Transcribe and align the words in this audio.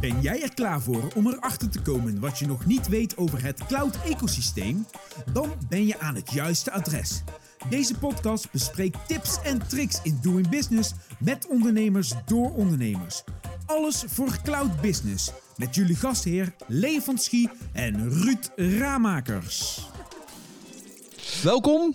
Ben 0.00 0.20
jij 0.20 0.42
er 0.42 0.54
klaar 0.54 0.80
voor 0.80 1.12
om 1.14 1.26
erachter 1.26 1.70
te 1.70 1.82
komen 1.82 2.20
wat 2.20 2.38
je 2.38 2.46
nog 2.46 2.66
niet 2.66 2.88
weet 2.88 3.16
over 3.16 3.42
het 3.42 3.66
cloud-ecosysteem? 3.66 4.86
Dan 5.32 5.52
ben 5.68 5.86
je 5.86 5.98
aan 5.98 6.14
het 6.14 6.32
juiste 6.32 6.70
adres. 6.70 7.22
Deze 7.68 7.98
podcast 7.98 8.50
bespreekt 8.50 8.98
tips 9.06 9.38
en 9.42 9.68
tricks 9.68 10.00
in 10.02 10.18
doing 10.22 10.48
business 10.48 10.92
met 11.18 11.46
ondernemers 11.46 12.12
door 12.26 12.54
ondernemers. 12.54 13.22
Alles 13.66 14.04
voor 14.06 14.38
cloud 14.42 14.80
business 14.80 15.32
met 15.56 15.74
jullie 15.74 15.96
gastheer 15.96 16.54
Lee 16.66 17.02
en 17.72 18.10
Ruud 18.10 18.50
Ramakers. 18.56 19.88
Welkom 21.42 21.94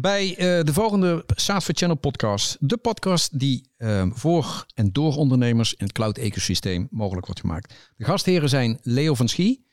bij 0.00 0.28
uh, 0.28 0.36
de 0.64 0.72
volgende 0.72 1.24
SaaS 1.34 1.64
for 1.64 1.74
Channel 1.74 1.96
podcast. 1.96 2.56
De 2.60 2.76
podcast 2.76 3.38
die 3.38 3.70
uh, 3.78 4.06
voor 4.10 4.66
en 4.74 4.92
door 4.92 5.16
ondernemers 5.16 5.74
in 5.74 5.84
het 5.84 5.92
cloud 5.92 6.18
ecosysteem 6.18 6.88
mogelijk 6.90 7.26
wordt 7.26 7.40
gemaakt. 7.40 7.74
De 7.96 8.04
gastheren 8.04 8.48
zijn 8.48 8.78
Leo 8.82 9.14
van 9.14 9.28
Schie, 9.28 9.66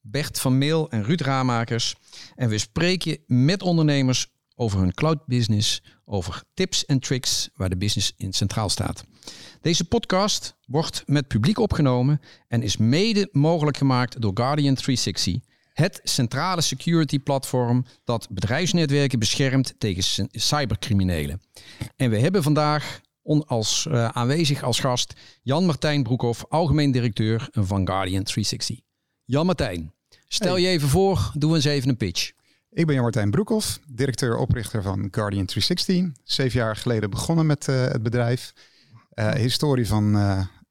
Bert 0.00 0.40
van 0.40 0.58
Meel 0.58 0.90
en 0.90 1.04
Ruud 1.04 1.20
Ramakers. 1.20 1.94
En 2.34 2.48
we 2.48 2.58
spreken 2.58 3.18
met 3.26 3.62
ondernemers 3.62 4.26
over 4.54 4.78
hun 4.78 4.94
cloud 4.94 5.26
business, 5.26 5.82
over 6.04 6.42
tips 6.54 6.84
en 6.84 6.98
tricks 6.98 7.50
waar 7.54 7.68
de 7.68 7.76
business 7.76 8.12
in 8.16 8.32
centraal 8.32 8.68
staat. 8.68 9.04
Deze 9.60 9.84
podcast 9.84 10.56
wordt 10.66 11.02
met 11.06 11.28
publiek 11.28 11.58
opgenomen 11.58 12.20
en 12.48 12.62
is 12.62 12.76
mede 12.76 13.28
mogelijk 13.32 13.76
gemaakt 13.76 14.20
door 14.20 14.30
Guardian 14.34 14.74
360 14.74 15.51
het 15.72 16.00
centrale 16.02 16.60
security 16.60 17.18
platform 17.18 17.84
dat 18.04 18.28
bedrijfsnetwerken 18.30 19.18
beschermt 19.18 19.74
tegen 19.78 20.28
cybercriminelen. 20.30 21.42
En 21.96 22.10
we 22.10 22.18
hebben 22.18 22.42
vandaag 22.42 23.00
als, 23.46 23.86
uh, 23.90 24.08
aanwezig 24.08 24.62
als 24.62 24.80
gast 24.80 25.12
Jan-Martijn 25.42 26.02
Broekhoff, 26.02 26.44
algemeen 26.48 26.92
directeur 26.92 27.48
van 27.52 27.86
Guardian 27.86 28.22
360. 28.22 28.80
Jan-Martijn, 29.24 29.92
stel 30.28 30.56
je 30.56 30.68
even 30.68 30.88
voor, 30.88 31.32
doe 31.34 31.54
eens 31.54 31.64
even 31.64 31.88
een 31.88 31.96
pitch. 31.96 32.32
Ik 32.70 32.86
ben 32.86 32.94
Jan-Martijn 32.94 33.30
Broekhoff, 33.30 33.80
directeur-oprichter 33.86 34.82
van 34.82 35.08
Guardian 35.10 35.46
360. 35.46 36.20
Zeven 36.24 36.58
jaar 36.58 36.76
geleden 36.76 37.10
begonnen 37.10 37.46
met 37.46 37.68
uh, 37.68 37.84
het 37.84 38.02
bedrijf. 38.02 38.52
Uh, 39.14 39.30
historie 39.30 39.86
van 39.86 40.16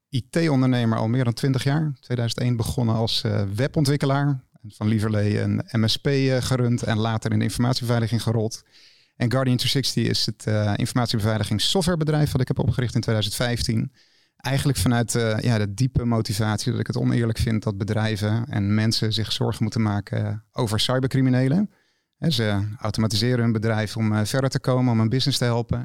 IT-ondernemer 0.08 0.98
al 0.98 1.08
meer 1.08 1.24
dan 1.24 1.32
20 1.32 1.64
jaar. 1.64 1.92
2001 2.00 2.56
begonnen 2.56 2.94
als 2.94 3.24
webontwikkelaar 3.54 4.44
van 4.68 4.88
Lieverlee 4.88 5.40
een 5.40 5.62
MSP 5.70 6.06
eh, 6.06 6.42
gerund 6.42 6.82
en 6.82 6.98
later 6.98 7.32
in 7.32 7.38
de 7.38 7.44
informatiebeveiliging 7.44 8.22
gerold. 8.22 8.62
En 9.16 9.30
Guardian 9.30 9.56
360 9.56 10.04
is 10.04 10.26
het 10.26 10.44
uh, 10.48 10.72
informatiebeveiligings-softwarebedrijf 10.76 12.32
wat 12.32 12.40
ik 12.40 12.48
heb 12.48 12.58
opgericht 12.58 12.94
in 12.94 13.00
2015. 13.00 13.92
Eigenlijk 14.36 14.78
vanuit 14.78 15.14
uh, 15.14 15.38
ja, 15.38 15.58
de 15.58 15.74
diepe 15.74 16.04
motivatie 16.04 16.70
dat 16.70 16.80
ik 16.80 16.86
het 16.86 16.96
oneerlijk 16.96 17.38
vind 17.38 17.62
dat 17.62 17.78
bedrijven 17.78 18.44
en 18.48 18.74
mensen 18.74 19.12
zich 19.12 19.32
zorgen 19.32 19.62
moeten 19.62 19.82
maken 19.82 20.44
over 20.52 20.80
cybercriminelen. 20.80 21.70
ze 22.28 22.74
automatiseren 22.78 23.42
hun 23.42 23.52
bedrijf 23.52 23.96
om 23.96 24.26
verder 24.26 24.50
te 24.50 24.60
komen, 24.60 24.92
om 24.92 25.00
een 25.00 25.08
business 25.08 25.38
te 25.38 25.44
helpen. 25.44 25.78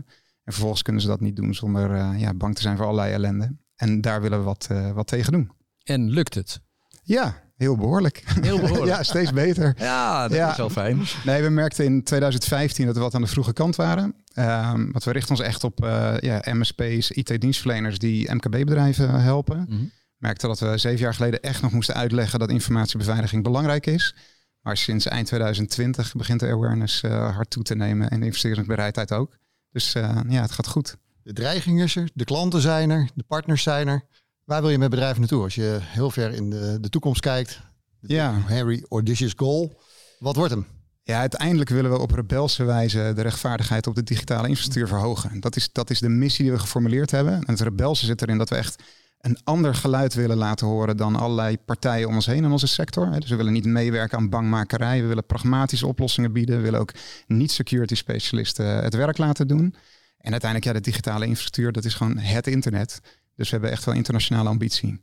En 0.44 0.54
vervolgens 0.54 0.82
kunnen 0.82 1.02
ze 1.02 1.08
dat 1.08 1.20
niet 1.20 1.36
doen 1.36 1.54
zonder 1.54 2.16
ja, 2.16 2.34
bang 2.34 2.56
te 2.56 2.62
zijn 2.62 2.78
voor 2.78 2.86
allerlei 2.86 3.14
ellende. 3.14 3.56
En 3.76 4.02
daar 4.02 4.22
willen 4.22 4.40
we 4.40 4.44
wat, 4.44 4.68
wat 4.94 5.08
tegen 5.08 5.32
doen. 5.32 5.52
En 5.84 6.10
lukt 6.10 6.34
het? 6.34 6.62
Ja, 7.04 7.47
Heel 7.58 7.76
behoorlijk. 7.76 8.24
Heel 8.42 8.60
behoorlijk. 8.60 8.92
ja, 8.96 9.04
steeds 9.04 9.34
beter. 9.34 9.74
Ja, 9.78 10.28
dat 10.28 10.52
is 10.52 10.58
wel 10.58 10.70
fijn. 10.70 11.02
Nee, 11.26 11.42
we 11.44 11.50
merkten 11.50 11.86
in 11.86 12.04
2015 12.04 12.86
dat 12.86 12.96
we 12.96 13.02
wat 13.02 13.16
aan 13.16 13.22
de 13.22 13.28
vroege 13.28 13.54
kant 13.54 13.76
waren. 13.76 14.16
Um, 14.36 14.92
want 14.92 15.04
we 15.04 15.12
richten 15.12 15.32
ons 15.32 15.40
echt 15.40 15.64
op 15.64 15.84
uh, 15.84 16.18
ja, 16.20 16.42
MSP's, 16.44 17.12
IT-dienstverleners 17.12 17.98
die 18.00 18.34
MKB-bedrijven 18.34 19.22
helpen. 19.22 19.58
Mm 19.58 19.66
-hmm. 19.68 19.92
Merkten 20.18 20.48
dat 20.48 20.60
we 20.60 20.78
zeven 20.78 21.00
jaar 21.00 21.14
geleden 21.14 21.42
echt 21.42 21.62
nog 21.62 21.72
moesten 21.72 21.96
uitleggen 21.96 22.40
dat 22.40 22.50
informatiebeveiliging 22.50 23.44
belangrijk 23.44 23.86
is. 23.86 24.16
Maar 24.62 24.78
sinds 24.78 25.06
eind 25.06 25.28
2020 25.28 26.16
begint 26.16 26.40
de 26.40 26.48
awareness 26.48 27.04
uh, 27.04 27.36
hard 27.36 27.50
toe 27.50 27.64
te 27.64 27.76
nemen 27.76 28.10
en 28.10 28.20
de 28.20 28.26
investeringsbereidheid 28.26 29.12
ook. 29.12 29.38
Dus 29.72 29.96
uh, 29.96 30.20
ja, 30.28 30.42
het 30.42 30.52
gaat 30.52 30.68
goed. 30.68 30.98
De 31.24 31.34
dreiging 31.34 31.82
is 31.82 31.96
er, 31.96 32.10
de 32.14 32.24
klanten 32.24 32.62
zijn 32.62 32.90
er, 32.90 33.10
de 33.16 33.24
partners 33.28 33.64
zijn 33.64 33.88
er. 33.88 34.04
Waar 34.48 34.62
wil 34.62 34.70
je 34.70 34.78
met 34.78 34.90
bedrijven 34.90 35.20
naartoe? 35.20 35.44
Als 35.44 35.56
je 35.56 35.80
heel 35.82 36.12
ver 36.12 36.34
in 36.34 36.50
de, 36.50 36.78
de 36.82 36.90
toekomst 36.90 37.22
kijkt. 37.22 37.62
Ja. 38.00 38.32
Harry 38.32 38.86
Audacious 38.90 39.34
Goal. 39.36 39.82
Wat 40.20 40.36
wordt 40.36 40.52
hem? 40.52 40.66
Ja, 41.04 41.20
uiteindelijk 41.20 41.70
willen 41.70 41.92
we 41.92 42.00
op 42.00 42.12
rebelse 42.12 42.64
wijze 42.64 43.12
de 43.16 43.22
rechtvaardigheid 43.22 43.88
op 43.88 43.96
de 43.96 44.04
digitale 44.04 44.48
infrastructuur 44.48 44.88
verhogen. 44.88 45.40
Dat 45.40 45.56
is, 45.56 45.72
dat 45.72 45.90
is 45.90 46.00
de 46.00 46.10
missie 46.10 46.44
die 46.44 46.54
we 46.54 46.60
geformuleerd 46.60 47.12
hebben. 47.12 47.34
En 47.34 47.54
het 47.54 47.60
rebelse 47.60 48.06
zit 48.06 48.22
erin 48.22 48.38
dat 48.38 48.50
we 48.50 48.56
echt 48.56 48.84
een 49.20 49.38
ander 49.44 49.76
geluid 49.76 50.14
willen 50.14 50.38
laten 50.38 50.68
horen 50.68 50.98
dan 50.98 51.16
allerlei 51.16 51.58
partijen 51.58 52.08
om 52.08 52.16
ons 52.16 52.26
heen 52.26 52.44
in 52.44 52.52
onze 52.52 52.68
sector. 52.68 53.20
Dus 53.20 53.30
we 53.30 53.36
willen 53.36 53.54
niet 53.54 53.66
meewerken 53.66 54.18
aan 54.18 54.30
bangmakerij. 54.30 55.02
We 55.02 55.08
willen 55.08 55.26
pragmatische 55.26 55.88
oplossingen 55.88 56.34
bieden. 56.34 56.58
We 56.58 56.64
willen 56.64 56.80
ook 56.80 56.94
niet-security 57.28 57.96
specialisten 57.96 58.66
het 58.66 58.96
werk 58.96 59.18
laten 59.18 59.48
doen. 59.48 59.76
En 60.18 60.32
uiteindelijk, 60.32 60.72
ja, 60.72 60.80
de 60.80 60.90
digitale 60.90 61.26
infrastructuur, 61.26 61.72
dat 61.72 61.86
is 61.86 61.94
gewoon 61.94 62.18
het 62.18 62.48
internet. 62.48 63.02
Dus 63.38 63.50
we 63.50 63.56
hebben 63.56 63.72
echt 63.72 63.86
wel 63.86 63.96
internationale 63.96 64.50
ambitie. 64.50 65.00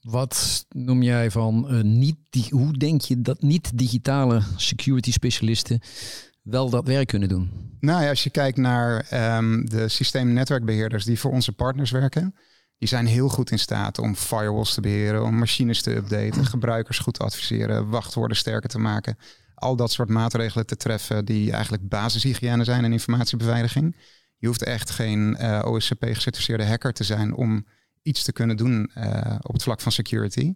Wat 0.00 0.66
noem 0.68 1.02
jij 1.02 1.30
van 1.30 1.66
uh, 1.70 1.82
niet 1.82 2.16
die, 2.30 2.46
hoe 2.50 2.72
denk 2.72 3.00
je 3.00 3.20
dat 3.20 3.42
niet-digitale 3.42 4.42
security 4.56 5.12
specialisten 5.12 5.80
wel 6.42 6.70
dat 6.70 6.86
werk 6.86 7.06
kunnen 7.06 7.28
doen? 7.28 7.50
Nou 7.80 8.02
ja, 8.02 8.08
als 8.08 8.24
je 8.24 8.30
kijkt 8.30 8.56
naar 8.58 9.06
um, 9.38 9.68
de 9.68 9.88
systeemnetwerkbeheerders 9.88 11.04
die 11.04 11.18
voor 11.18 11.32
onze 11.32 11.52
partners 11.52 11.90
werken, 11.90 12.34
die 12.78 12.88
zijn 12.88 13.06
heel 13.06 13.28
goed 13.28 13.50
in 13.50 13.58
staat 13.58 13.98
om 13.98 14.16
firewalls 14.16 14.74
te 14.74 14.80
beheren, 14.80 15.24
om 15.24 15.38
machines 15.38 15.82
te 15.82 15.94
updaten, 15.94 16.46
gebruikers 16.46 16.98
goed 16.98 17.14
te 17.14 17.24
adviseren, 17.24 17.88
wachtwoorden 17.88 18.36
sterker 18.36 18.68
te 18.68 18.78
maken. 18.78 19.16
Al 19.54 19.76
dat 19.76 19.92
soort 19.92 20.08
maatregelen 20.08 20.66
te 20.66 20.76
treffen 20.76 21.24
die 21.24 21.52
eigenlijk 21.52 21.88
basishygiëne 21.88 22.64
zijn 22.64 22.84
in 22.84 22.92
informatiebeveiliging. 22.92 23.96
Je 24.36 24.46
hoeft 24.46 24.62
echt 24.62 24.90
geen 24.90 25.36
uh, 25.40 25.58
eh, 25.58 25.66
OSCP-gecertificeerde 25.66 26.66
hacker 26.66 26.92
te 26.92 27.04
zijn 27.04 27.34
om 27.34 27.66
iets 28.02 28.22
te 28.22 28.32
kunnen 28.32 28.56
doen 28.56 28.90
uh, 28.98 29.36
op 29.40 29.52
het 29.52 29.62
vlak 29.62 29.80
van 29.80 29.92
security. 29.92 30.54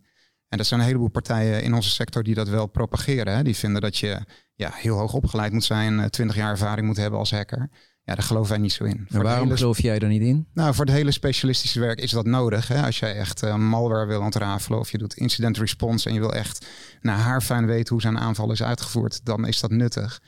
En 0.48 0.58
er 0.58 0.64
zijn 0.64 0.80
een 0.80 0.86
heleboel 0.86 1.08
partijen 1.08 1.62
in 1.62 1.74
onze 1.74 1.90
sector 1.90 2.22
die 2.22 2.34
dat 2.34 2.48
wel 2.48 2.66
propageren. 2.66 3.36
Hè. 3.36 3.42
Die 3.42 3.56
vinden 3.56 3.80
dat 3.80 3.96
je 3.96 4.20
ja, 4.54 4.70
heel 4.74 4.96
hoog 4.96 5.12
opgeleid 5.12 5.52
moet 5.52 5.64
zijn, 5.64 6.10
20 6.10 6.36
eh, 6.36 6.42
jaar 6.42 6.50
ervaring 6.50 6.86
moet 6.86 6.96
hebben 6.96 7.18
als 7.18 7.30
hacker. 7.30 7.68
Ja, 8.02 8.14
daar 8.14 8.24
geloven 8.24 8.50
wij 8.50 8.58
niet 8.58 8.72
zo 8.72 8.84
in. 8.84 9.06
En 9.08 9.22
waarom 9.22 9.44
hele... 9.44 9.56
geloof 9.56 9.82
jij 9.82 9.98
daar 9.98 10.08
niet 10.08 10.22
in? 10.22 10.46
Nou, 10.54 10.74
voor 10.74 10.84
het 10.84 10.94
hele 10.94 11.10
specialistische 11.10 11.80
werk 11.80 12.00
is 12.00 12.10
dat 12.10 12.26
nodig. 12.26 12.68
Hè? 12.68 12.82
Als 12.84 12.98
jij 12.98 13.14
echt 13.14 13.42
uh, 13.42 13.56
malware 13.56 14.06
wil 14.06 14.20
ontrafelen 14.20 14.78
of 14.78 14.90
je 14.90 14.98
doet 14.98 15.14
incident 15.14 15.56
response 15.58 16.08
en 16.08 16.14
je 16.14 16.20
wil 16.20 16.34
echt 16.34 16.66
naar 17.00 17.18
haar 17.18 17.40
fijn 17.40 17.66
weten 17.66 17.92
hoe 17.92 18.00
zijn 18.00 18.18
aanval 18.18 18.52
is 18.52 18.62
uitgevoerd, 18.62 19.24
dan 19.24 19.46
is 19.46 19.60
dat 19.60 19.70
nuttig. 19.70 20.20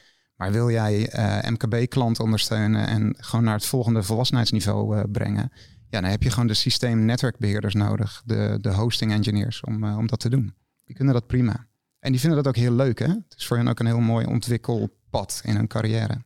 Maar 0.42 0.52
wil 0.52 0.70
jij 0.70 1.08
eh, 1.08 1.50
MKB-klanten 1.50 2.24
ondersteunen 2.24 2.86
en 2.86 3.14
gewoon 3.18 3.44
naar 3.44 3.54
het 3.54 3.66
volgende 3.66 4.02
volwassenheidsniveau 4.02 4.96
uh, 4.96 5.02
brengen, 5.12 5.52
ja, 5.88 6.00
dan 6.00 6.10
heb 6.10 6.22
je 6.22 6.30
gewoon 6.30 6.46
de 6.46 6.54
systeem-netwerkbeheerders 6.54 7.74
nodig, 7.74 8.22
de, 8.24 8.58
de 8.60 8.74
hosting 8.74 9.12
engineers, 9.12 9.60
om, 9.60 9.84
uh, 9.84 9.98
om 9.98 10.06
dat 10.06 10.20
te 10.20 10.28
doen. 10.28 10.54
Die 10.84 10.96
kunnen 10.96 11.14
dat 11.14 11.26
prima. 11.26 11.66
En 11.98 12.10
die 12.12 12.20
vinden 12.20 12.38
dat 12.38 12.48
ook 12.48 12.60
heel 12.60 12.72
leuk, 12.72 12.98
hè? 12.98 13.06
Het 13.06 13.34
is 13.36 13.46
voor 13.46 13.56
hen 13.56 13.68
ook 13.68 13.80
een 13.80 13.86
heel 13.86 14.00
mooi 14.00 14.26
ontwikkelpad 14.26 15.40
in 15.44 15.56
hun 15.56 15.66
carrière. 15.66 16.24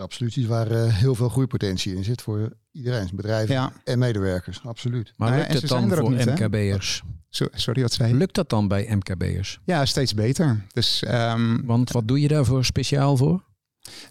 Absoluut 0.00 0.36
iets 0.36 0.46
waar 0.46 0.70
heel 0.72 1.14
veel 1.14 1.28
groeipotentie 1.28 1.94
in 1.94 2.04
zit 2.04 2.22
voor 2.22 2.52
iedereen, 2.72 3.08
bedrijven 3.14 3.54
ja. 3.54 3.72
en 3.84 3.98
medewerkers. 3.98 4.60
Absoluut. 4.64 5.12
Maar 5.16 5.36
lukt 5.36 5.52
het 5.52 5.68
dan 5.68 5.88
voor 5.88 6.10
MKB'ers? 6.10 7.02
Sorry, 7.30 7.82
wat 7.82 7.92
zei 7.92 8.08
je? 8.08 8.14
Lukt 8.14 8.34
dat 8.34 8.48
dan 8.48 8.68
bij 8.68 8.88
MKB'ers? 8.94 9.60
Ja, 9.64 9.84
steeds 9.84 10.14
beter. 10.14 10.66
Dus, 10.72 11.04
um, 11.08 11.66
Want 11.66 11.90
wat 11.90 12.08
doe 12.08 12.20
je 12.20 12.28
daarvoor 12.28 12.64
speciaal 12.64 13.16
voor? 13.16 13.48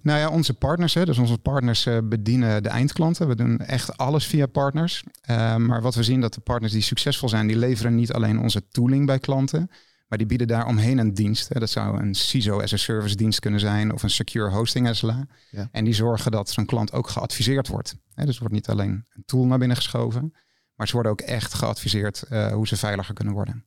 Nou 0.02 0.20
ja, 0.20 0.30
onze 0.30 0.54
partners, 0.54 0.94
hè, 0.94 1.06
dus 1.06 1.18
onze 1.18 1.38
partners 1.38 1.86
uh, 1.86 1.98
bedienen 2.04 2.64
de 2.64 2.70
eindklanten. 2.70 3.28
We 3.28 3.36
doen 3.36 3.60
echt 3.60 3.98
alles 3.98 4.26
via 4.26 4.46
partners. 4.46 5.04
Uh, 5.30 5.56
maar 5.56 5.82
wat 5.82 5.96
we 5.96 6.04
zien 6.04 6.22
dat 6.22 6.34
de 6.34 6.42
partners 6.42 6.74
die 6.74 6.82
succesvol 6.82 7.30
zijn, 7.30 7.48
die 7.48 7.58
leveren 7.58 7.96
niet 7.96 8.14
alleen 8.14 8.40
onze 8.40 8.68
tooling 8.70 9.06
bij 9.06 9.20
klanten, 9.20 9.70
maar 10.10 10.18
die 10.18 10.28
bieden 10.28 10.48
daar 10.48 10.68
omheen 10.68 10.98
een 10.98 11.14
dienst. 11.14 11.50
Hè. 11.54 11.60
Dat 11.60 11.70
zou 11.70 12.02
een 12.02 12.16
CISO 12.16 12.62
as 12.62 12.74
a 12.74 12.78
service 12.78 13.16
dienst 13.16 13.40
kunnen 13.40 13.60
zijn 13.60 13.94
of 13.94 14.04
een 14.04 14.10
secure 14.10 14.50
hosting 14.50 14.96
SLA. 14.96 15.28
Ja. 15.52 15.70
En 15.72 15.86
die 15.86 15.94
zorgen 15.94 16.32
dat 16.32 16.50
zo'n 16.50 16.66
klant 16.66 16.92
ook 16.94 17.10
geadviseerd 17.10 17.68
wordt. 17.68 17.96
Hè, 18.14 18.26
dus 18.26 18.34
er 18.34 18.40
wordt 18.40 18.56
niet 18.56 18.68
alleen 18.68 19.06
een 19.14 19.24
tool 19.26 19.46
naar 19.46 19.58
binnen 19.58 19.78
geschoven, 19.78 20.34
maar 20.76 20.88
ze 20.88 20.94
worden 20.94 21.12
ook 21.12 21.22
echt 21.22 21.54
geadviseerd 21.54 22.24
uh, 22.30 22.52
hoe 22.52 22.68
ze 22.68 22.78
veiliger 22.78 23.14
kunnen 23.14 23.34
worden. 23.34 23.66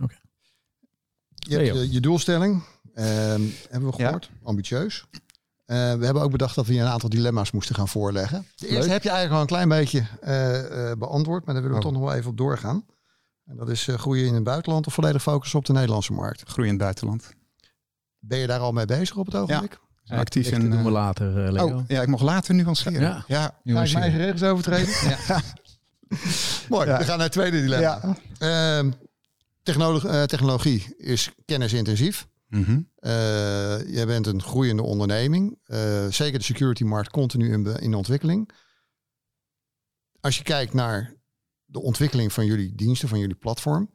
Oké. 0.00 0.14
Je 1.34 1.56
hebt 1.56 1.66
je, 1.66 1.92
je 1.92 2.00
doelstelling, 2.00 2.54
uh, 2.94 3.04
hebben 3.04 3.90
we 3.90 3.92
gehoord, 3.92 4.24
ja. 4.24 4.38
ambitieus. 4.42 5.04
Uh, 5.10 5.16
we 5.94 6.04
hebben 6.04 6.22
ook 6.22 6.30
bedacht 6.30 6.54
dat 6.54 6.66
we 6.66 6.74
je 6.74 6.80
een 6.80 6.86
aantal 6.86 7.08
dilemma's 7.08 7.50
moesten 7.50 7.74
gaan 7.74 7.88
voorleggen. 7.88 8.46
De 8.56 8.68
eerste 8.68 8.90
heb 8.90 9.02
je 9.02 9.10
eigenlijk 9.10 9.34
al 9.34 9.40
een 9.40 9.66
klein 9.66 9.68
beetje 9.68 9.98
uh, 9.98 10.92
beantwoord, 10.98 11.44
maar 11.44 11.54
daar 11.54 11.62
willen 11.62 11.78
we 11.78 11.84
oh. 11.84 11.90
toch 11.90 12.00
nog 12.00 12.10
wel 12.10 12.18
even 12.18 12.30
op 12.30 12.36
doorgaan. 12.36 12.84
En 13.48 13.56
dat 13.56 13.68
is 13.68 13.88
groeien 13.90 14.26
in 14.26 14.34
het 14.34 14.44
buitenland 14.44 14.86
of 14.86 14.94
volledig 14.94 15.22
focussen 15.22 15.58
op 15.58 15.64
de 15.64 15.72
Nederlandse 15.72 16.12
markt? 16.12 16.42
Groeien 16.46 16.70
in 16.70 16.74
het 16.74 16.84
buitenland. 16.84 17.30
Ben 18.18 18.38
je 18.38 18.46
daar 18.46 18.60
al 18.60 18.72
mee 18.72 18.84
bezig 18.84 19.16
op 19.16 19.26
het 19.26 19.34
ogenblik? 19.34 19.78
Ja. 20.04 20.16
actief 20.16 20.50
in. 20.50 20.70
doen 20.70 20.84
we 20.84 20.90
later, 20.90 21.52
Leo. 21.52 21.66
Oh, 21.66 21.84
ja, 21.86 22.02
ik 22.02 22.08
mocht 22.08 22.22
later 22.22 22.54
nuanceren. 22.54 23.00
Ja, 23.00 23.24
ja. 23.26 23.42
Ga 23.42 23.82
ik 23.82 23.92
mijn 23.92 24.02
eigen 24.02 24.18
regels 24.18 24.42
overtreden? 24.42 24.88
ja. 25.28 25.40
Mooi, 26.68 26.86
we 26.86 27.04
gaan 27.04 27.16
naar 27.16 27.26
het 27.26 27.32
tweede 27.32 27.60
dilemma. 27.60 28.16
Ja. 28.38 28.82
Uh, 28.84 28.92
technologie, 29.62 30.26
technologie 30.26 30.94
is 30.96 31.30
kennisintensief. 31.44 32.26
Mm 32.48 32.86
jij 33.86 34.06
bent 34.06 34.26
een 34.26 34.42
groeiende 34.42 34.82
onderneming. 34.82 35.58
Uh, 35.66 36.06
zeker 36.10 36.38
de 36.38 36.44
security 36.44 36.84
markt 36.84 37.10
continu 37.10 37.52
in, 37.52 37.66
in 37.66 37.94
ontwikkeling. 37.94 38.50
Als 40.20 40.36
je 40.36 40.42
kijkt 40.42 40.72
naar 40.72 41.17
de 41.68 41.80
ontwikkeling 41.80 42.32
van 42.32 42.46
jullie 42.46 42.74
diensten, 42.74 43.08
van 43.08 43.18
jullie 43.18 43.36
platform, 43.36 43.90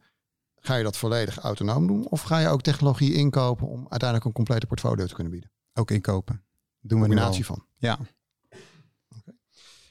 ga 0.54 0.74
je 0.74 0.82
dat 0.84 0.96
volledig 0.96 1.38
autonoom 1.38 1.86
doen? 1.86 2.06
Of 2.08 2.22
ga 2.22 2.38
je 2.38 2.48
ook 2.48 2.62
technologie 2.62 3.14
inkopen 3.14 3.68
om 3.68 3.80
uiteindelijk 3.80 4.24
een 4.24 4.32
complete 4.32 4.66
portfolio 4.66 5.06
te 5.06 5.14
kunnen 5.14 5.32
bieden? 5.32 5.50
Ook 5.74 5.90
inkopen. 5.90 6.44
Doen 6.80 6.98
we 6.98 7.04
een 7.04 7.10
combinatie 7.10 7.44
van. 7.44 7.66
Ja. 7.76 7.98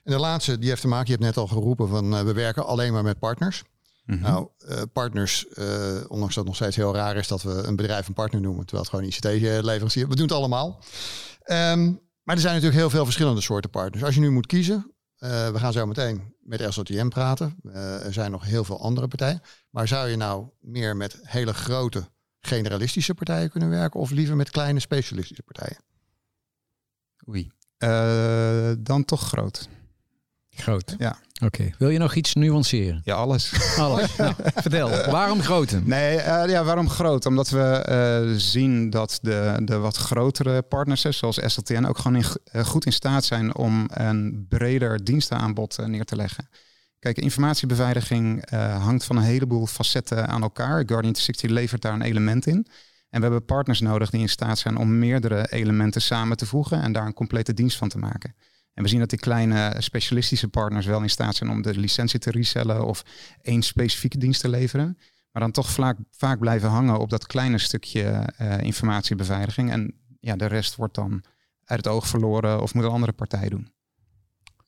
En 0.03 0.11
de 0.11 0.19
laatste, 0.19 0.57
die 0.59 0.69
heeft 0.69 0.81
te 0.81 0.87
maken, 0.87 1.05
je 1.05 1.11
hebt 1.11 1.23
net 1.23 1.37
al 1.37 1.47
geroepen 1.47 1.87
van 1.87 2.13
uh, 2.13 2.21
we 2.21 2.33
werken 2.33 2.65
alleen 2.65 2.93
maar 2.93 3.03
met 3.03 3.19
partners. 3.19 3.63
Mhm. 4.05 4.19
Nou, 4.19 4.47
uh, 4.69 4.81
partners, 4.93 5.45
uh, 5.53 5.65
ondanks 6.07 6.35
dat 6.35 6.35
het 6.35 6.45
nog 6.45 6.55
steeds 6.55 6.75
heel 6.75 6.93
raar 6.95 7.15
is 7.15 7.27
dat 7.27 7.41
we 7.41 7.51
een 7.51 7.75
bedrijf 7.75 8.07
een 8.07 8.13
partner 8.13 8.41
noemen, 8.41 8.65
terwijl 8.65 8.89
het 8.89 8.93
gewoon 8.93 9.35
ICT-leverancier 9.35 10.07
We 10.07 10.15
doen 10.15 10.25
het 10.25 10.35
allemaal. 10.35 10.79
Um, 11.45 12.01
maar 12.23 12.35
er 12.35 12.41
zijn 12.41 12.53
natuurlijk 12.53 12.81
heel 12.81 12.89
veel 12.89 13.03
verschillende 13.03 13.41
soorten 13.41 13.69
partners. 13.69 14.03
Als 14.03 14.15
je 14.15 14.21
nu 14.21 14.29
moet 14.29 14.45
kiezen, 14.45 14.92
uh, 15.23 15.49
we 15.49 15.59
gaan 15.59 15.73
zo 15.73 15.85
meteen 15.85 16.35
met 16.39 16.73
SOTM 16.73 17.07
praten. 17.07 17.55
er 18.03 18.13
zijn 18.13 18.31
nog 18.31 18.43
heel 18.43 18.63
veel 18.63 18.81
andere 18.81 19.07
partijen. 19.07 19.41
Maar 19.69 19.87
zou 19.87 20.09
je 20.09 20.15
nou 20.15 20.47
meer 20.59 20.95
met 20.95 21.19
hele 21.21 21.53
grote 21.53 22.09
generalistische 22.39 23.13
partijen 23.13 23.49
kunnen 23.49 23.69
werken 23.69 23.99
of 23.99 24.11
liever 24.11 24.35
met 24.35 24.49
kleine 24.49 24.79
specialistische 24.79 25.43
partijen? 25.43 25.77
Oei. 27.27 27.51
dan 28.83 29.05
toch 29.05 29.21
groot. 29.21 29.69
Groot. 30.55 30.95
Ja. 30.97 31.17
Oké. 31.43 31.71
Wil 31.77 31.89
je 31.89 31.97
nog 31.97 32.15
iets 32.15 32.33
nuanceren? 32.33 33.01
Ja, 33.03 33.15
alles. 33.15 33.53
Alles. 33.77 34.15
nou, 34.15 34.33
vertel. 34.55 34.89
Waarom 34.89 35.41
grote? 35.41 35.81
Nee, 35.83 36.17
uh, 36.17 36.43
ja, 36.47 36.63
waarom 36.63 36.89
groot? 36.89 37.25
Omdat 37.25 37.49
we 37.49 37.85
uh, 38.29 38.37
zien 38.37 38.89
dat 38.89 39.19
de, 39.21 39.61
de 39.63 39.77
wat 39.77 39.97
grotere 39.97 40.61
partners, 40.61 41.01
zoals 41.01 41.39
SLTN, 41.45 41.85
ook 41.85 41.97
gewoon 41.97 42.17
in, 42.17 42.25
uh, 42.53 42.65
goed 42.65 42.85
in 42.85 42.93
staat 42.93 43.25
zijn 43.25 43.55
om 43.55 43.85
een 43.93 44.45
breder 44.49 45.03
dienstenaanbod 45.03 45.77
neer 45.85 46.05
te 46.05 46.15
leggen. 46.15 46.49
Kijk, 46.99 47.17
informatiebeveiliging 47.17 48.49
hangt 48.79 49.03
van 49.03 49.15
een 49.15 49.23
heleboel 49.23 49.67
facetten 49.67 50.27
aan 50.27 50.41
elkaar. 50.41 50.83
Guardian 50.85 51.13
360 51.13 51.49
levert 51.49 51.81
daar 51.81 51.93
een 51.93 52.01
element 52.01 52.47
in. 52.47 52.67
En 53.09 53.19
we 53.19 53.21
hebben 53.21 53.45
partners 53.45 53.79
nodig 53.79 54.09
die 54.09 54.21
in 54.21 54.29
staat 54.29 54.59
zijn 54.59 54.77
om 54.77 54.99
meerdere 54.99 55.51
elementen 55.51 56.01
samen 56.01 56.37
te 56.37 56.45
voegen 56.45 56.81
en 56.81 56.91
daar 56.91 57.05
een 57.05 57.13
complete 57.13 57.53
dienst 57.53 57.77
van 57.77 57.89
te 57.89 57.97
maken. 57.97 58.35
En 58.73 58.83
we 58.83 58.89
zien 58.89 58.99
dat 58.99 59.09
die 59.09 59.19
kleine 59.19 59.75
specialistische 59.77 60.47
partners 60.47 60.85
wel 60.85 61.01
in 61.01 61.09
staat 61.09 61.35
zijn 61.35 61.49
om 61.49 61.61
de 61.61 61.79
licentie 61.79 62.19
te 62.19 62.31
resellen 62.31 62.85
of 62.85 63.03
één 63.41 63.61
specifieke 63.61 64.17
dienst 64.17 64.41
te 64.41 64.49
leveren. 64.49 64.97
Maar 65.31 65.41
dan 65.41 65.51
toch 65.51 65.69
vaak, 65.69 65.97
vaak 66.11 66.39
blijven 66.39 66.69
hangen 66.69 66.99
op 66.99 67.09
dat 67.09 67.25
kleine 67.25 67.57
stukje 67.57 68.29
uh, 68.41 68.61
informatiebeveiliging. 68.61 69.71
En 69.71 69.93
ja, 70.19 70.35
de 70.35 70.45
rest 70.45 70.75
wordt 70.75 70.95
dan 70.95 71.23
uit 71.63 71.85
het 71.85 71.93
oog 71.93 72.07
verloren 72.07 72.61
of 72.61 72.73
moet 72.73 72.83
een 72.83 72.89
andere 72.89 73.11
partij 73.11 73.49
doen. 73.49 73.71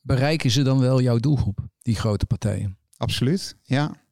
Bereiken 0.01 0.51
ze 0.51 0.61
dan 0.61 0.79
wel 0.79 1.01
jouw 1.01 1.17
doelgroep, 1.17 1.59
die 1.81 1.95
grote 1.95 2.25
partijen? 2.25 2.77
Absoluut, 2.97 3.57
ja 3.63 4.04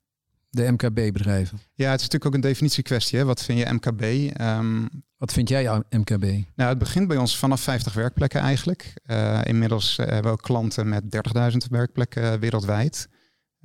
de 0.53 0.71
MKB-bedrijven? 0.71 1.59
Ja, 1.73 1.91
het 1.91 1.99
is 1.99 2.07
natuurlijk 2.09 2.25
ook 2.25 2.33
een 2.33 2.49
definitiekwestie. 2.49 3.19
Hè? 3.19 3.25
Wat 3.25 3.43
vind 3.43 3.59
je 3.59 3.73
MKB? 3.73 4.01
Um, 4.41 4.89
Wat 5.17 5.33
vind 5.33 5.49
jij 5.49 5.83
MKB? 5.89 6.23
Nou, 6.55 6.69
het 6.69 6.77
begint 6.77 7.07
bij 7.07 7.17
ons 7.17 7.37
vanaf 7.37 7.61
50 7.61 7.93
werkplekken 7.93 8.41
eigenlijk. 8.41 8.93
Uh, 9.05 9.39
inmiddels 9.43 9.97
uh, 9.99 10.05
hebben 10.05 10.23
we 10.23 10.29
ook 10.29 10.41
klanten 10.41 10.89
met 10.89 11.03
30.000 11.51 11.57
werkplekken 11.69 12.39
wereldwijd. 12.39 13.09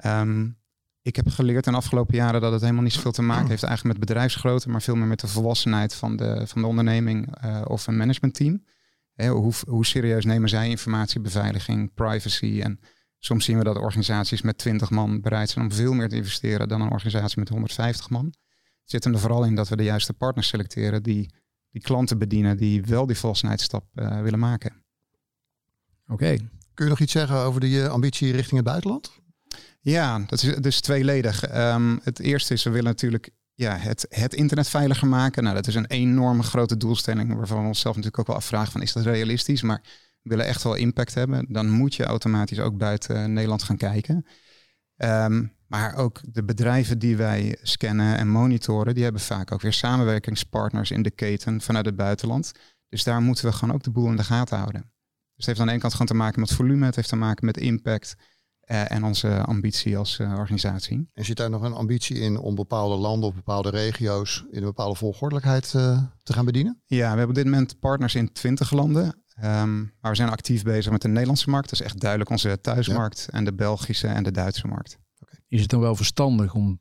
Um, 0.04 0.58
ik 1.02 1.16
heb 1.16 1.28
geleerd 1.28 1.66
in 1.66 1.72
de 1.72 1.78
afgelopen 1.78 2.14
jaren 2.14 2.40
dat 2.40 2.52
het 2.52 2.60
helemaal 2.60 2.82
niet 2.82 2.92
zoveel 2.92 3.12
te 3.12 3.22
maken 3.22 3.48
heeft 3.48 3.62
eigenlijk 3.62 3.98
met 3.98 4.08
bedrijfsgrootte, 4.08 4.68
maar 4.68 4.82
veel 4.82 4.96
meer 4.96 5.06
met 5.06 5.20
de 5.20 5.26
volwassenheid 5.26 5.94
van 5.94 6.16
de, 6.16 6.46
van 6.46 6.62
de 6.62 6.68
onderneming 6.68 7.44
uh, 7.44 7.60
of 7.64 7.86
een 7.86 7.96
managementteam. 7.96 8.64
Hè, 9.14 9.28
hoe, 9.28 9.52
hoe 9.66 9.86
serieus 9.86 10.24
nemen 10.24 10.48
zij 10.48 10.68
informatiebeveiliging, 10.68 11.94
privacy 11.94 12.60
en 12.62 12.80
Soms 13.18 13.44
zien 13.44 13.58
we 13.58 13.64
dat 13.64 13.76
organisaties 13.76 14.42
met 14.42 14.58
20 14.58 14.90
man 14.90 15.20
bereid 15.20 15.50
zijn 15.50 15.64
om 15.64 15.72
veel 15.72 15.92
meer 15.92 16.08
te 16.08 16.16
investeren 16.16 16.68
dan 16.68 16.80
een 16.80 16.90
organisatie 16.90 17.38
met 17.38 17.48
150 17.48 18.10
man. 18.10 18.24
Het 18.24 18.90
zit 18.90 19.04
hem 19.04 19.12
er 19.12 19.20
vooral 19.20 19.44
in 19.44 19.54
dat 19.54 19.68
we 19.68 19.76
de 19.76 19.82
juiste 19.82 20.12
partners 20.12 20.48
selecteren 20.48 21.02
die 21.02 21.30
die 21.70 21.82
klanten 21.82 22.18
bedienen 22.18 22.56
die 22.56 22.82
wel 22.82 23.06
die 23.06 23.16
volwassenheidsstap 23.16 23.84
uh, 23.94 24.20
willen 24.20 24.38
maken. 24.38 24.84
Oké. 26.06 26.36
Kun 26.74 26.84
je 26.84 26.90
nog 26.90 27.00
iets 27.00 27.12
zeggen 27.12 27.36
over 27.36 27.60
die 27.60 27.76
uh, 27.76 27.88
ambitie 27.88 28.32
richting 28.32 28.56
het 28.56 28.64
buitenland? 28.64 29.12
Ja, 29.80 30.18
dat 30.18 30.42
is 30.42 30.56
dus 30.56 30.80
tweeledig. 30.80 31.54
Um, 31.56 32.00
het 32.02 32.18
eerste 32.18 32.54
is, 32.54 32.62
we 32.62 32.70
willen 32.70 32.84
natuurlijk 32.84 33.30
ja, 33.54 33.76
het, 33.76 34.06
het 34.08 34.34
internet 34.34 34.68
veiliger 34.68 35.08
maken. 35.08 35.42
Nou, 35.42 35.54
dat 35.54 35.66
is 35.66 35.74
een 35.74 35.86
enorme 35.86 36.42
grote 36.42 36.76
doelstelling 36.76 37.34
waarvan 37.34 37.62
we 37.62 37.66
onszelf 37.66 37.94
natuurlijk 37.94 38.20
ook 38.20 38.26
wel 38.26 38.36
afvragen 38.36 38.72
van 38.72 38.82
is 38.82 38.92
dat 38.92 39.04
realistisch? 39.04 39.62
Maar 39.62 39.82
willen 40.22 40.46
echt 40.46 40.62
wel 40.62 40.74
impact 40.74 41.14
hebben, 41.14 41.46
dan 41.48 41.70
moet 41.70 41.94
je 41.94 42.04
automatisch 42.04 42.60
ook 42.60 42.76
buiten 42.76 43.32
Nederland 43.32 43.62
gaan 43.62 43.76
kijken. 43.76 44.26
Ehm, 44.96 45.46
maar 45.66 45.94
ook 45.94 46.20
de 46.22 46.44
bedrijven 46.44 46.98
die 46.98 47.16
wij 47.16 47.58
scannen 47.62 48.16
en 48.16 48.28
monitoren, 48.28 48.94
die 48.94 49.02
hebben 49.02 49.22
vaak 49.22 49.52
ook 49.52 49.60
weer 49.60 49.72
samenwerkingspartners 49.72 50.90
in 50.90 51.02
de 51.02 51.10
keten 51.10 51.60
vanuit 51.60 51.86
het 51.86 51.96
buitenland. 51.96 52.52
Dus 52.88 53.04
daar 53.04 53.22
moeten 53.22 53.44
we 53.44 53.52
gewoon 53.52 53.74
ook 53.74 53.82
de 53.82 53.90
boel 53.90 54.08
in 54.08 54.16
de 54.16 54.24
gaten 54.24 54.58
houden. 54.58 54.80
Dus 54.80 55.46
het 55.46 55.46
heeft 55.46 55.60
aan 55.60 55.66
de 55.66 55.72
ene 55.72 55.80
kant 55.80 55.92
gewoon 55.92 56.08
te 56.08 56.14
maken 56.14 56.40
met 56.40 56.52
volume, 56.52 56.86
het 56.86 56.96
heeft 56.96 57.08
te 57.08 57.16
maken 57.16 57.46
met 57.46 57.56
impact 57.56 58.16
uh, 58.70 58.90
en 58.90 59.04
onze 59.04 59.42
ambitie 59.42 59.98
als 59.98 60.18
uh, 60.18 60.32
organisatie. 60.38 61.08
En 61.12 61.24
zit 61.24 61.36
daar 61.36 61.50
nog 61.50 61.62
een 61.62 61.72
ambitie 61.72 62.16
in 62.16 62.38
om 62.38 62.54
bepaalde 62.54 62.96
landen 62.96 63.28
of 63.28 63.34
bepaalde 63.34 63.70
regio's 63.70 64.44
in 64.50 64.58
een 64.58 64.64
bepaalde 64.64 64.96
volgordelijkheid 64.96 65.72
uh, 65.76 66.02
te 66.22 66.32
gaan 66.32 66.44
bedienen? 66.44 66.82
Ja, 66.86 66.96
we 66.96 67.04
hebben 67.06 67.28
op 67.28 67.34
dit 67.34 67.44
moment 67.44 67.78
partners 67.78 68.14
in 68.14 68.32
20 68.32 68.70
landen. 68.70 69.22
Um, 69.44 69.92
maar 70.00 70.10
we 70.10 70.16
zijn 70.16 70.28
actief 70.28 70.62
bezig 70.62 70.92
met 70.92 71.02
de 71.02 71.08
Nederlandse 71.08 71.50
markt. 71.50 71.70
Dat 71.70 71.80
is 71.80 71.86
echt 71.86 72.00
duidelijk 72.00 72.30
onze 72.30 72.60
thuismarkt. 72.60 73.28
En 73.30 73.44
de 73.44 73.54
Belgische 73.54 74.06
en 74.06 74.22
de 74.22 74.30
Duitse 74.30 74.66
markt. 74.66 74.98
Okay. 75.20 75.40
Is 75.48 75.60
het 75.60 75.70
dan 75.70 75.80
wel 75.80 75.96
verstandig 75.96 76.54
om 76.54 76.80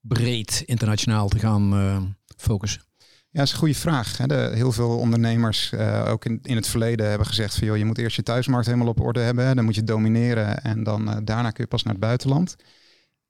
breed 0.00 0.62
internationaal 0.66 1.28
te 1.28 1.38
gaan 1.38 1.74
uh, 1.74 2.02
focussen? 2.36 2.82
Ja, 2.98 3.40
dat 3.40 3.48
is 3.48 3.52
een 3.52 3.58
goede 3.58 3.74
vraag. 3.74 4.16
Hè. 4.16 4.26
De, 4.26 4.50
heel 4.54 4.72
veel 4.72 4.98
ondernemers, 4.98 5.72
uh, 5.74 6.04
ook 6.08 6.24
in, 6.24 6.38
in 6.42 6.56
het 6.56 6.66
verleden, 6.66 7.08
hebben 7.08 7.26
gezegd 7.26 7.54
van 7.54 7.66
joh, 7.66 7.76
je 7.76 7.84
moet 7.84 7.98
eerst 7.98 8.16
je 8.16 8.22
thuismarkt 8.22 8.66
helemaal 8.66 8.88
op 8.88 9.00
orde 9.00 9.20
hebben. 9.20 9.56
Dan 9.56 9.64
moet 9.64 9.74
je 9.74 9.84
domineren 9.84 10.62
en 10.62 10.82
dan 10.82 11.08
uh, 11.08 11.16
daarna 11.24 11.50
kun 11.50 11.64
je 11.64 11.70
pas 11.70 11.82
naar 11.82 11.92
het 11.92 12.02
buitenland. 12.02 12.56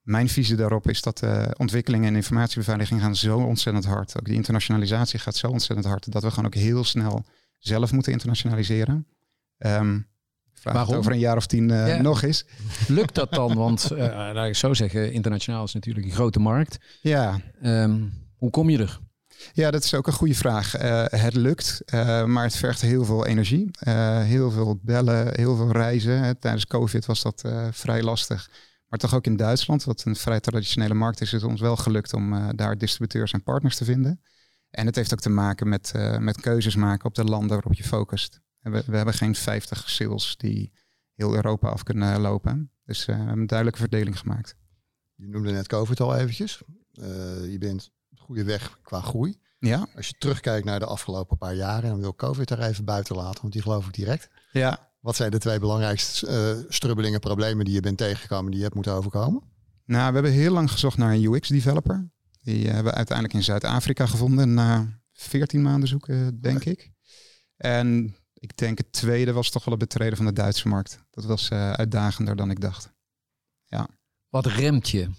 Mijn 0.03 0.29
visie 0.29 0.57
daarop 0.57 0.89
is 0.89 1.03
dat 1.03 1.19
de 1.19 1.55
ontwikkelingen 1.57 2.09
en 2.09 2.17
informatiebeveiliging 2.17 3.01
gaan 3.01 3.17
zo 3.17 3.39
ontzettend 3.39 3.85
hard. 3.85 4.19
Ook 4.19 4.25
de 4.27 4.35
internationalisatie 4.35 5.19
gaat 5.19 5.37
zo 5.37 5.47
ontzettend 5.47 5.89
hard. 5.89 6.13
Dat 6.13 6.23
we 6.23 6.31
gewoon 6.31 6.47
ook 6.47 6.55
heel 6.55 6.85
snel 6.85 7.25
zelf 7.67 7.93
moeten 7.93 8.13
internationaliseren. 8.13 9.07
Um, 9.59 10.07
Waarom? 10.63 10.95
over 10.95 11.13
een 11.13 11.19
jaar 11.19 11.37
of 11.37 11.47
tien 11.47 11.69
uh, 11.69 12.01
nog 12.01 12.23
eens. 12.23 12.47
Lukt 12.89 13.15
dat 13.15 13.33
dan? 13.33 13.55
Want 13.55 13.93
uh, 13.93 13.99
laat 14.33 14.47
ik 14.47 14.55
zo 14.55 14.75
zeggen, 14.75 15.13
internationaal 15.13 15.65
is 15.65 15.75
natuurlijk 15.75 16.07
een 16.07 16.13
grote 16.13 16.39
markt. 16.39 16.79
Ja. 17.01 17.41
Um, 17.63 18.13
hoe 18.37 18.51
kom 18.51 18.71
je 18.71 18.79
er? 18.79 19.01
Ja, 19.53 19.71
dat 19.71 19.85
is 19.85 19.95
ook 19.95 20.07
een 20.07 20.13
goede 20.13 20.35
vraag. 20.35 20.83
Uh, 20.83 21.05
het 21.07 21.35
lukt, 21.35 21.83
maar 22.27 22.45
het 22.45 22.57
vergt 22.57 22.81
heel 22.81 23.05
veel 23.05 23.27
energie. 23.27 23.71
heel 24.25 24.51
veel 24.51 24.79
bellen, 24.83 25.35
heel 25.35 25.57
veel 25.57 25.73
reizen. 25.73 26.39
Tijdens 26.39 26.67
COVID 26.67 27.07
was 27.07 27.23
dat 27.23 27.49
vrij 27.71 28.03
lastig. 28.03 28.51
Maar 28.89 28.99
toch 28.99 29.15
ook 29.15 29.27
in 29.27 29.37
Duitsland, 29.37 29.85
wat 29.85 30.05
een 30.05 30.17
vrij 30.17 30.41
traditionele 30.41 30.95
markt 30.95 31.21
is, 31.21 31.33
is 31.33 31.43
het 31.43 31.51
ons 31.51 31.61
wel 31.61 31.77
gelukt 31.77 32.13
om 32.13 32.57
daar 32.57 32.79
distributeurs 32.79 33.33
en 33.33 33.43
partners 33.43 33.77
te 33.77 33.85
vinden. 33.85 34.21
En 34.75 34.87
het 34.87 34.97
heeft 34.97 35.13
ook 35.13 35.21
te 35.21 35.29
maken 35.29 35.69
met, 35.69 35.93
uh, 35.97 36.19
met 36.19 36.41
keuzes 36.41 36.75
maken 36.77 37.07
op 37.07 37.15
de 37.15 37.25
landen 37.25 37.49
waarop 37.49 37.75
je 37.75 37.85
focust. 37.85 38.41
We, 38.61 38.83
we, 38.87 38.97
hebben 38.97 39.15
geen 39.15 39.35
50 39.35 39.91
sales 39.91 40.37
die 40.37 40.73
heel 41.15 41.35
Europa 41.35 41.69
af 41.69 41.83
kunnen 41.83 42.21
lopen. 42.21 42.71
Dus 42.85 43.01
uh, 43.01 43.07
we 43.07 43.13
hebben 43.13 43.39
een 43.39 43.47
duidelijke 43.47 43.81
verdeling 43.81 44.19
gemaakt. 44.19 44.57
Je 45.15 45.29
noemde 45.29 45.53
net 45.53 45.67
COVID 45.67 46.01
al 46.01 46.17
eventjes. 46.17 46.63
Uh, 46.93 47.07
je 47.51 47.57
bent 47.59 47.91
goede 48.15 48.45
weg 48.45 48.79
qua 48.83 49.01
groei. 49.01 49.41
Ja. 49.59 49.87
Als 49.97 50.09
je 50.09 50.15
terugkijkt 50.19 50.65
naar 50.65 50.79
de 50.79 50.87
afgelopen 50.87 51.39
paar 51.39 51.55
jaren, 51.55 51.91
dan 51.91 52.01
wil 52.01 52.15
COVID 52.15 52.51
er 52.51 52.63
even 52.63 52.85
buiten 52.85 53.17
laten, 53.17 53.41
want 53.41 53.53
die 53.53 53.63
geloof 53.63 53.87
ik 53.87 53.95
direct. 53.95 54.29
Ja. 54.53 54.93
Wat 55.01 55.17
zijn 55.17 55.31
de 55.31 55.39
twee 55.39 55.59
belangrijkste 55.59 56.57
uh, 56.57 56.65
strubbelingen, 56.69 57.21
problemen 57.21 57.65
die 57.65 57.75
je 57.75 57.81
bent 57.81 57.99
tegengekomen, 57.99 58.47
die 58.47 58.57
je 58.57 58.63
hebt 58.63 58.75
moeten 58.75 58.93
overkomen? 58.93 59.43
Nou, 59.85 60.09
we 60.09 60.15
hebben 60.15 60.33
heel 60.33 60.53
lang 60.53 60.71
gezocht 60.71 60.97
naar 60.97 61.13
een 61.13 61.33
UX-developer. 61.33 62.09
Die 62.45 62.67
hebben 62.67 62.85
we 62.85 62.93
uiteindelijk 62.93 63.37
in 63.37 63.43
Zuid-Afrika 63.43 64.07
gevonden 64.07 64.55
na 64.55 65.01
14 65.13 65.63
maanden 65.63 65.89
zoeken, 65.89 66.41
denk 66.41 66.65
ik. 66.65 66.93
En 67.57 68.17
ik 68.35 68.57
denk 68.57 68.79
het 68.79 68.93
tweede 68.93 69.33
was 69.33 69.51
toch 69.51 69.65
wel 69.65 69.79
het 69.79 69.89
betreden 69.89 70.17
van 70.17 70.27
de 70.27 70.33
Duitse 70.33 70.69
markt. 70.69 71.05
Dat 71.11 71.25
was 71.25 71.51
uh, 71.51 71.73
uitdagender 71.73 72.37
dan 72.37 72.51
ik 72.51 72.61
dacht. 72.61 72.93
Ja. 73.65 73.89
Wat 74.29 74.47
remt 74.47 74.89
je? 74.89 75.11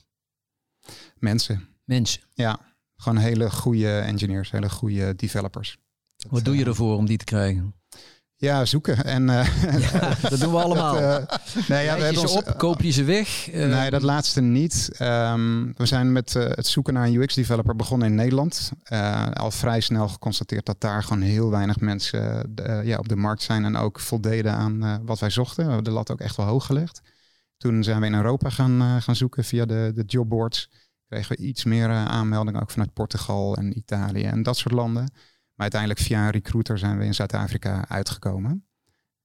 Mensen. 1.16 1.68
Mensen. 1.84 2.22
Ja, 2.34 2.76
gewoon 2.96 3.18
hele 3.18 3.52
goede 3.52 4.00
engineers, 4.00 4.52
hele 4.52 4.70
goede 4.70 5.16
developers. 5.16 5.78
Wat 6.30 6.46
doe 6.46 6.56
je 6.56 6.66
ervoor 6.66 6.98
om 6.98 7.06
die 7.06 7.18
te 7.18 7.26
krijgen? 7.26 7.76
Ja, 8.46 8.66
zoeken. 8.66 9.04
En, 9.04 9.24
uh, 9.30 10.22
dat 10.22 10.40
doen 10.40 10.52
we 10.52 10.62
allemaal. 10.64 10.94
Dat, 10.94 11.36
uh, 11.56 11.68
nee, 11.68 11.84
ja, 11.84 11.96
we 11.96 12.04
hebben 12.04 12.22
ons, 12.22 12.36
op, 12.36 12.58
koop 12.58 12.82
je 12.82 12.92
ze 12.92 13.04
weg? 13.04 13.54
Uh, 13.54 13.68
nee, 13.68 13.90
dat 13.90 14.02
laatste 14.02 14.42
niet. 14.42 14.90
Um, 15.02 15.74
we 15.78 15.86
zijn 15.86 16.12
met 16.12 16.34
het 16.34 16.68
zoeken 16.68 16.94
naar 16.94 17.08
een 17.08 17.22
UX-developer 17.22 17.76
begonnen 17.76 18.08
in 18.08 18.16
Nederland. 18.16 18.72
al 19.34 19.52
vrij 19.52 19.80
snel 19.80 20.08
geconstateerd 20.08 20.66
dat 20.66 20.82
daar 20.82 21.04
gewoon 21.04 21.22
heel 21.22 21.50
weinig 21.50 21.80
mensen 21.80 22.54
ja, 22.84 22.98
op 22.98 23.08
de 23.08 23.16
markt 23.16 23.42
zijn 23.42 23.66
en 23.66 23.76
ook 23.76 24.00
voldeden 24.00 24.54
aan 24.54 25.06
wat 25.06 25.20
wij 25.20 25.30
zochten. 25.30 25.64
We 25.64 25.72
hebben 25.72 25.84
de 25.92 25.98
lat 25.98 26.12
ook 26.12 26.20
echt 26.20 26.36
wel 26.36 26.46
hoog 26.46 26.66
gelegd. 26.66 27.02
Toen 27.58 27.84
zijn 27.84 28.00
we 28.00 28.06
in 28.06 28.14
Europa 28.14 28.50
gaan, 28.50 29.02
gaan 29.02 29.16
zoeken 29.16 29.44
via 29.44 29.66
de, 29.66 29.92
de 29.96 30.04
jobboards. 30.06 30.70
Kregen 31.08 31.36
we 31.36 31.44
iets 31.44 31.64
meer 31.64 31.90
aanmeldingen 31.90 32.62
ook 32.62 32.72
vanuit 32.72 32.94
Portugal 32.94 33.56
en 33.56 33.78
Italië 33.78 34.24
en 34.24 34.44
dat 34.44 34.58
soort 34.58 34.74
landen. 34.74 35.08
Maar 35.56 35.72
uiteindelijk 35.72 36.00
via 36.00 36.26
een 36.26 36.32
recruiter 36.32 36.78
zijn 36.78 36.98
we 36.98 37.06
in 37.06 37.14
Zuid-Afrika 37.14 37.88
uitgekomen. 37.88 38.66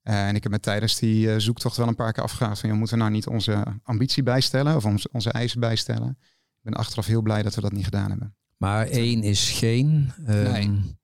Uh, 0.05 0.29
en 0.29 0.35
ik 0.35 0.43
heb 0.43 0.53
me 0.53 0.61
tijdens 0.61 0.99
die 0.99 1.27
uh, 1.27 1.35
zoektocht 1.37 1.77
wel 1.77 1.89
een 1.89 1.95
paar 1.95 2.13
keer 2.13 2.23
afgevraagd 2.23 2.61
van, 2.61 2.69
joh, 2.69 2.79
moeten 2.79 2.97
we 2.97 3.03
nou 3.03 3.15
niet 3.15 3.27
onze 3.27 3.63
ambitie 3.83 4.23
bijstellen 4.23 4.77
of 4.77 4.85
onze, 4.85 5.09
onze 5.13 5.31
eisen 5.31 5.61
bijstellen? 5.61 6.09
Ik 6.21 6.71
ben 6.71 6.75
achteraf 6.75 7.07
heel 7.07 7.23
blij 7.23 7.43
dat 7.43 7.55
we 7.55 7.61
dat 7.61 7.73
niet 7.73 7.85
gedaan 7.85 8.11
hebben. 8.11 8.35
Maar 8.57 8.87
één 8.87 9.23
is 9.23 9.51
geen. 9.51 10.13
Nee. 10.17 10.99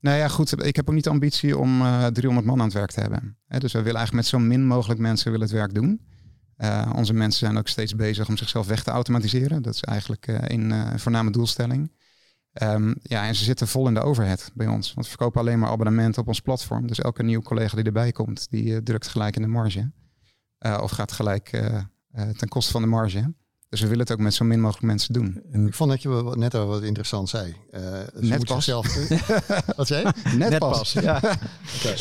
Nou 0.00 0.16
ja, 0.16 0.28
goed. 0.28 0.64
Ik 0.64 0.76
heb 0.76 0.88
ook 0.88 0.94
niet 0.94 1.04
de 1.04 1.10
ambitie 1.10 1.58
om 1.58 1.80
uh, 1.80 2.06
300 2.06 2.46
man 2.46 2.58
aan 2.58 2.64
het 2.64 2.74
werk 2.74 2.90
te 2.90 3.00
hebben. 3.00 3.38
He, 3.46 3.58
dus 3.58 3.72
we 3.72 3.82
willen 3.82 3.96
eigenlijk 3.96 4.12
met 4.12 4.40
zo 4.40 4.48
min 4.48 4.66
mogelijk 4.66 5.00
mensen 5.00 5.30
willen 5.30 5.46
het 5.46 5.56
werk 5.56 5.74
doen. 5.74 6.00
onze 6.94 7.12
mensen 7.12 7.46
zijn 7.46 7.58
ook 7.58 7.68
steeds 7.68 7.94
bezig 7.94 8.28
om 8.28 8.36
zichzelf 8.36 8.66
weg 8.66 8.82
te 8.82 8.90
automatiseren. 8.90 9.62
Dat 9.62 9.74
is 9.74 9.82
eigenlijk 9.82 10.26
een 10.26 10.98
voorname 10.98 11.30
doelstelling. 11.30 11.92
Um, 12.60 12.94
ja, 13.02 13.26
en 13.26 13.34
ze 13.34 13.44
zitten 13.44 13.68
vol 13.68 13.86
in 13.86 13.94
de 13.94 14.00
overhead 14.00 14.50
bij 14.54 14.66
ons. 14.66 14.94
Want 14.94 15.06
we 15.06 15.12
verkopen 15.12 15.40
alleen 15.40 15.58
maar 15.58 15.70
abonnementen 15.70 16.22
op 16.22 16.28
ons 16.28 16.40
platform. 16.40 16.86
Dus 16.86 17.00
elke 17.00 17.22
nieuwe 17.22 17.44
collega 17.44 17.76
die 17.76 17.84
erbij 17.84 18.12
komt, 18.12 18.46
die 18.50 18.64
uh, 18.64 18.76
drukt 18.76 19.08
gelijk 19.08 19.36
in 19.36 19.42
de 19.42 19.48
marge. 19.48 19.90
Uh, 20.66 20.78
of 20.82 20.90
gaat 20.90 21.12
gelijk 21.12 21.52
uh, 21.52 22.28
ten 22.36 22.48
koste 22.48 22.72
van 22.72 22.82
de 22.82 22.88
marge. 22.88 23.34
Dus 23.68 23.80
we 23.80 23.86
willen 23.86 24.02
het 24.02 24.12
ook 24.12 24.18
met 24.18 24.34
zo 24.34 24.44
min 24.44 24.60
mogelijk 24.60 24.86
mensen 24.86 25.12
doen. 25.12 25.42
Ik 25.66 25.74
vond 25.74 25.90
dat 25.90 26.02
je 26.02 26.32
net 26.34 26.54
al 26.54 26.66
wat 26.66 26.82
interessant 26.82 27.28
zei. 27.28 27.56
net 28.12 28.44
pas. 28.44 28.64
Zelf... 28.64 28.86
wat 29.76 29.86
zei 29.86 30.02
je? 30.06 30.36
Net, 30.36 30.50
net 30.50 30.58
pas. 30.58 30.78
pas. 30.78 30.92
Ja. 30.92 31.16
okay. 31.76 31.96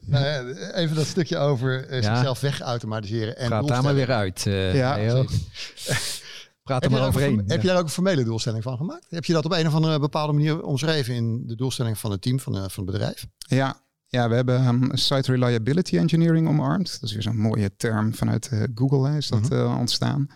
nou 0.00 0.24
ja, 0.24 0.42
even 0.72 0.96
dat 0.96 1.06
stukje 1.06 1.36
over 1.36 1.86
zichzelf 1.90 2.40
wegautomatiseren. 2.40 3.36
En 3.36 3.48
Praat 3.48 3.68
daar 3.68 3.82
maar 3.82 3.94
weer 3.94 4.12
uit. 4.12 4.42
ja, 4.72 4.96
Praat 6.64 6.84
er 6.84 6.90
maar 6.90 7.06
overheen. 7.06 7.44
heb 7.46 7.60
je 7.60 7.68
daar 7.68 7.78
ook 7.78 7.84
een 7.84 7.90
formele 7.90 8.24
doelstelling 8.24 8.62
van 8.62 8.76
gemaakt? 8.76 9.06
Heb 9.08 9.24
je 9.24 9.32
dat 9.32 9.44
op 9.44 9.52
een 9.52 9.66
of 9.66 9.74
andere 9.74 9.98
bepaalde 9.98 10.32
manier 10.32 10.62
omschreven 10.62 11.14
in 11.14 11.46
de 11.46 11.56
doelstelling 11.56 11.98
van 11.98 12.10
het 12.10 12.22
team, 12.22 12.40
van, 12.40 12.56
uh, 12.56 12.64
van 12.68 12.84
het 12.84 12.92
bedrijf? 12.92 13.26
Ja, 13.36 13.82
ja, 14.06 14.28
we 14.28 14.34
hebben 14.34 14.66
um, 14.66 14.90
Site 14.92 15.32
Reliability 15.32 15.96
Engineering 15.96 16.48
omarmd. 16.48 16.92
Dat 16.92 17.02
is 17.02 17.12
weer 17.12 17.22
zo'n 17.22 17.36
mooie 17.36 17.76
term 17.76 18.14
vanuit 18.14 18.50
uh, 18.52 18.62
Google 18.74 19.08
hè, 19.08 19.16
is 19.16 19.28
dat 19.28 19.52
uh, 19.52 19.76
ontstaan. 19.78 20.26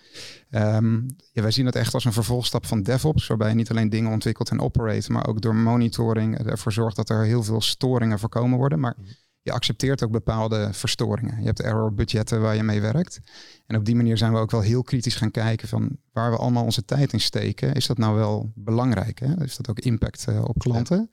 Um, 0.50 1.06
ja, 1.32 1.42
wij 1.42 1.50
zien 1.50 1.64
dat 1.64 1.74
echt 1.74 1.94
als 1.94 2.04
een 2.04 2.12
vervolgstap 2.12 2.66
van 2.66 2.82
DevOps, 2.82 3.26
waarbij 3.26 3.48
je 3.48 3.54
niet 3.54 3.70
alleen 3.70 3.88
dingen 3.88 4.12
ontwikkelt 4.12 4.50
en 4.50 4.60
operate, 4.60 5.12
maar 5.12 5.26
ook 5.26 5.40
door 5.40 5.54
monitoring 5.54 6.38
ervoor 6.38 6.72
zorgt 6.72 6.96
dat 6.96 7.10
er 7.10 7.24
heel 7.24 7.42
veel 7.42 7.60
storingen 7.60 8.18
voorkomen 8.18 8.58
worden. 8.58 8.80
Maar 8.80 8.94
mhm 8.98 9.10
je 9.48 9.54
accepteert 9.54 10.02
ook 10.02 10.10
bepaalde 10.10 10.68
verstoringen. 10.72 11.40
Je 11.40 11.46
hebt 11.46 11.60
error 11.60 11.94
budgetten 11.94 12.40
waar 12.40 12.56
je 12.56 12.62
mee 12.62 12.80
werkt. 12.80 13.20
En 13.66 13.76
op 13.76 13.84
die 13.84 13.96
manier 13.96 14.16
zijn 14.16 14.32
we 14.32 14.38
ook 14.38 14.50
wel 14.50 14.60
heel 14.60 14.82
kritisch 14.82 15.14
gaan 15.14 15.30
kijken 15.30 15.68
van 15.68 15.96
waar 16.12 16.30
we 16.30 16.36
allemaal 16.36 16.64
onze 16.64 16.84
tijd 16.84 17.12
in 17.12 17.20
steken. 17.20 17.74
Is 17.74 17.86
dat 17.86 17.98
nou 17.98 18.16
wel 18.16 18.52
belangrijk? 18.54 19.18
Hè? 19.18 19.34
Heeft 19.38 19.56
dat 19.56 19.68
ook 19.68 19.78
impact 19.78 20.26
uh, 20.28 20.44
op 20.44 20.58
klanten? 20.58 21.08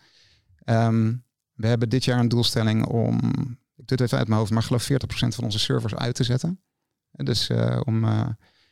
Ja. 0.58 0.88
Um, 0.88 1.24
we 1.54 1.68
hebben 1.68 1.90
dit 1.90 2.06
jaar 2.06 2.20
een 2.20 2.28
doelstelling 2.28 2.86
om, 2.86 3.18
ik 3.76 3.88
doe 3.88 3.98
het 3.98 4.02
even 4.02 4.18
uit 4.18 4.28
mijn 4.28 4.40
hoofd, 4.40 4.52
maar 4.52 4.64
geloof 4.64 4.90
40% 4.92 4.96
van 5.08 5.44
onze 5.44 5.60
servers 5.60 5.96
uit 5.96 6.16
te 6.16 6.24
zetten. 6.24 6.62
Dus 7.12 7.50
uh, 7.50 7.82
om 7.84 8.04
uh, 8.04 8.28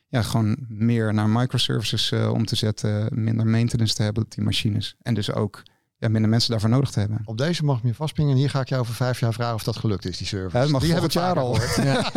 ja, 0.06 0.22
gewoon 0.22 0.56
meer 0.68 1.14
naar 1.14 1.28
microservices 1.28 2.12
om 2.12 2.44
te 2.44 2.56
zetten, 2.56 3.08
minder 3.24 3.46
maintenance 3.46 3.94
te 3.94 4.02
hebben 4.02 4.22
op 4.22 4.30
die 4.30 4.44
machines. 4.44 4.96
En 5.02 5.14
dus 5.14 5.32
ook 5.32 5.62
ja, 6.04 6.10
minder 6.10 6.30
mensen 6.30 6.50
daarvoor 6.50 6.68
nodig 6.68 6.90
te 6.90 7.00
hebben. 7.00 7.22
Op 7.24 7.38
deze 7.38 7.64
mag 7.64 7.76
ik 7.76 7.82
meer 7.82 7.94
vastpingen. 7.94 8.30
En 8.30 8.36
hier 8.36 8.50
ga 8.50 8.60
ik 8.60 8.68
jou 8.68 8.80
over 8.80 8.94
vijf 8.94 9.20
jaar 9.20 9.32
vragen 9.32 9.54
of 9.54 9.62
dat 9.62 9.76
gelukt 9.76 10.04
is, 10.04 10.16
die 10.16 10.26
service. 10.26 10.58
Ja, 10.58 10.70
mag 10.70 10.80
die 10.80 10.92
hebben 10.92 11.10
het 11.10 11.18
jaar 11.18 11.38
al. 11.38 11.56
Ja. 11.76 12.10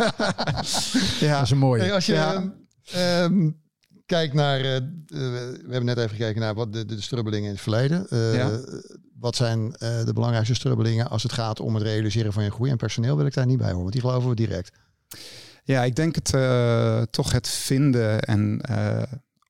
ja. 1.20 1.34
Dat 1.34 1.42
is 1.42 1.50
een 1.50 1.58
mooie. 1.58 1.82
Hey, 1.82 1.92
als 1.92 2.06
je 2.06 2.12
ja. 2.12 2.52
um, 3.24 3.60
kijkt 4.06 4.34
naar, 4.34 4.60
uh, 4.60 4.76
we 5.06 5.58
hebben 5.60 5.84
net 5.84 5.98
even 5.98 6.10
gekeken 6.10 6.40
naar 6.40 6.54
wat 6.54 6.72
de, 6.72 6.84
de, 6.84 6.94
de 6.94 7.02
strubbelingen 7.02 7.44
in 7.44 7.52
het 7.52 7.60
verleden. 7.60 8.06
Uh, 8.10 8.34
ja. 8.34 8.60
Wat 9.18 9.36
zijn 9.36 9.60
uh, 9.60 10.04
de 10.04 10.12
belangrijkste 10.14 10.54
strubbelingen 10.54 11.10
als 11.10 11.22
het 11.22 11.32
gaat 11.32 11.60
om 11.60 11.74
het 11.74 11.82
realiseren 11.82 12.32
van 12.32 12.44
je 12.44 12.50
groei? 12.50 12.70
En 12.70 12.76
personeel 12.76 13.16
wil 13.16 13.26
ik 13.26 13.34
daar 13.34 13.46
niet 13.46 13.58
bij 13.58 13.66
horen, 13.66 13.82
want 13.82 13.92
die 13.92 14.00
geloven 14.00 14.28
we 14.28 14.34
direct. 14.34 14.70
Ja, 15.64 15.84
ik 15.84 15.96
denk 15.96 16.14
het 16.14 16.30
toch 17.10 17.32
het 17.32 17.48
vinden 17.48 18.20
en 18.20 18.60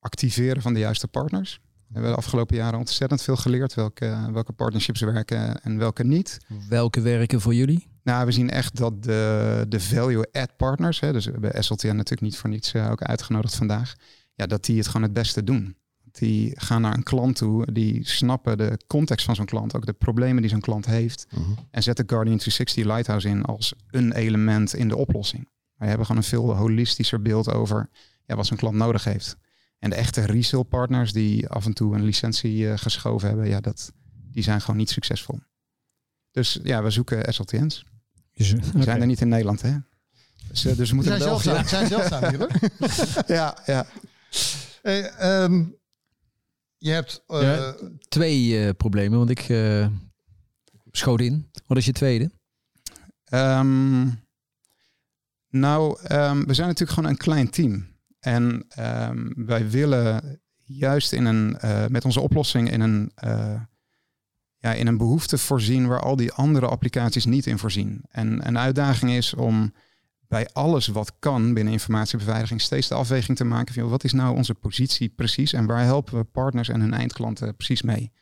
activeren 0.00 0.62
van 0.62 0.74
de 0.74 0.80
juiste 0.80 1.08
partners. 1.08 1.60
We 1.88 1.94
hebben 1.94 2.10
de 2.10 2.16
afgelopen 2.16 2.56
jaren 2.56 2.78
ontzettend 2.78 3.22
veel 3.22 3.36
geleerd 3.36 3.74
welke, 3.74 4.28
welke 4.32 4.52
partnerships 4.52 5.00
werken 5.00 5.62
en 5.62 5.78
welke 5.78 6.04
niet. 6.04 6.38
Welke 6.68 7.00
werken 7.00 7.40
voor 7.40 7.54
jullie? 7.54 7.86
Nou, 8.02 8.26
we 8.26 8.32
zien 8.32 8.50
echt 8.50 8.76
dat 8.76 9.02
de, 9.02 9.64
de 9.68 9.80
value-add 9.80 10.56
partners, 10.56 11.00
hè, 11.00 11.12
dus 11.12 11.24
we 11.24 11.30
hebben 11.30 11.64
SLTN 11.64 11.86
natuurlijk 11.86 12.20
niet 12.20 12.36
voor 12.36 12.50
niets 12.50 12.74
uh, 12.74 12.90
ook 12.90 13.02
uitgenodigd 13.02 13.54
vandaag, 13.54 13.94
ja, 14.34 14.46
dat 14.46 14.64
die 14.64 14.76
het 14.76 14.86
gewoon 14.86 15.02
het 15.02 15.12
beste 15.12 15.44
doen. 15.44 15.76
Die 16.12 16.52
gaan 16.54 16.80
naar 16.80 16.94
een 16.94 17.02
klant 17.02 17.36
toe, 17.36 17.72
die 17.72 18.08
snappen 18.08 18.58
de 18.58 18.78
context 18.86 19.24
van 19.24 19.34
zo'n 19.34 19.46
klant, 19.46 19.76
ook 19.76 19.86
de 19.86 19.92
problemen 19.92 20.42
die 20.42 20.50
zo'n 20.50 20.60
klant 20.60 20.86
heeft, 20.86 21.26
uh 21.28 21.38
mhm. 21.38 21.48
-huh. 21.48 21.58
en 21.70 21.82
zetten 21.82 22.08
Guardian 22.08 22.38
360 22.38 22.84
Lighthouse 22.84 23.28
in 23.28 23.44
als 23.44 23.74
een 23.90 24.12
element 24.12 24.74
in 24.74 24.88
de 24.88 24.96
oplossing. 24.96 25.48
Wij 25.76 25.88
hebben 25.88 26.06
gewoon 26.06 26.22
een 26.22 26.28
veel 26.28 26.56
holistischer 26.56 27.22
beeld 27.22 27.52
over 27.52 27.88
ja, 28.24 28.36
wat 28.36 28.46
zo'n 28.46 28.56
klant 28.56 28.76
nodig 28.76 29.04
heeft. 29.04 29.36
En 29.78 29.90
de 29.90 29.96
echte 29.96 30.20
resale 30.20 30.64
partners 30.64 31.12
die 31.12 31.48
af 31.48 31.66
en 31.66 31.72
toe 31.72 31.94
een 31.94 32.04
licentie 32.04 32.58
uh, 32.58 32.72
geschoven 32.76 33.28
hebben, 33.28 33.48
ja, 33.48 33.60
dat, 33.60 33.92
die 34.12 34.42
zijn 34.42 34.60
gewoon 34.60 34.76
niet 34.76 34.90
succesvol. 34.90 35.40
Dus 36.30 36.58
ja, 36.62 36.82
we 36.82 36.90
zoeken 36.90 37.34
SLTN's. 37.34 37.84
Die 38.32 38.56
okay. 38.56 38.82
zijn 38.82 39.00
er 39.00 39.06
niet 39.06 39.20
in 39.20 39.28
Nederland, 39.28 39.62
hè? 39.62 39.76
Dus, 40.48 40.64
uh, 40.64 40.76
dus 40.76 40.88
we 40.88 40.94
moeten 40.94 41.18
zijn 41.20 41.68
zijn 42.08 42.28
hier, 42.28 42.70
ja, 43.36 43.58
ja. 43.66 43.86
Hey, 44.82 45.42
um, 45.42 45.76
je 46.76 46.90
hebt 46.90 47.24
uh, 47.28 47.42
ja, 47.42 47.74
twee 48.08 48.74
problemen, 48.74 49.18
want 49.18 49.30
ik 49.30 49.40
schoot 50.90 51.20
in. 51.20 51.50
Wat 51.66 51.76
is 51.76 51.84
je 51.84 51.92
tweede? 51.92 52.30
Um, 53.32 54.20
nou, 55.48 55.98
um, 56.12 56.46
we 56.46 56.54
zijn 56.54 56.68
natuurlijk 56.68 56.90
gewoon 56.90 57.10
een 57.10 57.16
klein 57.16 57.50
team. 57.50 57.86
En 58.28 58.66
um, 58.78 59.32
wij 59.36 59.70
willen 59.70 60.40
juist 60.64 61.12
in 61.12 61.24
een, 61.24 61.56
uh, 61.64 61.86
met 61.86 62.04
onze 62.04 62.20
oplossing 62.20 62.70
in 62.70 62.80
een, 62.80 63.12
uh, 63.24 63.60
ja, 64.58 64.72
in 64.72 64.86
een 64.86 64.96
behoefte 64.96 65.38
voorzien 65.38 65.86
waar 65.86 66.00
al 66.00 66.16
die 66.16 66.32
andere 66.32 66.66
applicaties 66.66 67.24
niet 67.24 67.46
in 67.46 67.58
voorzien. 67.58 68.04
En 68.08 68.46
een 68.46 68.58
uitdaging 68.58 69.10
is 69.10 69.34
om 69.34 69.72
bij 70.26 70.48
alles 70.52 70.86
wat 70.86 71.12
kan 71.18 71.54
binnen 71.54 71.72
informatiebeveiliging 71.72 72.60
steeds 72.60 72.88
de 72.88 72.94
afweging 72.94 73.36
te 73.36 73.44
maken 73.44 73.74
van 73.74 73.88
wat 73.88 74.04
is 74.04 74.12
nou 74.12 74.36
onze 74.36 74.54
positie 74.54 75.08
precies 75.08 75.52
en 75.52 75.66
waar 75.66 75.84
helpen 75.84 76.18
we 76.18 76.24
partners 76.24 76.68
en 76.68 76.80
hun 76.80 76.94
eindklanten 76.94 77.56
precies 77.56 77.82
mee. 77.82 78.12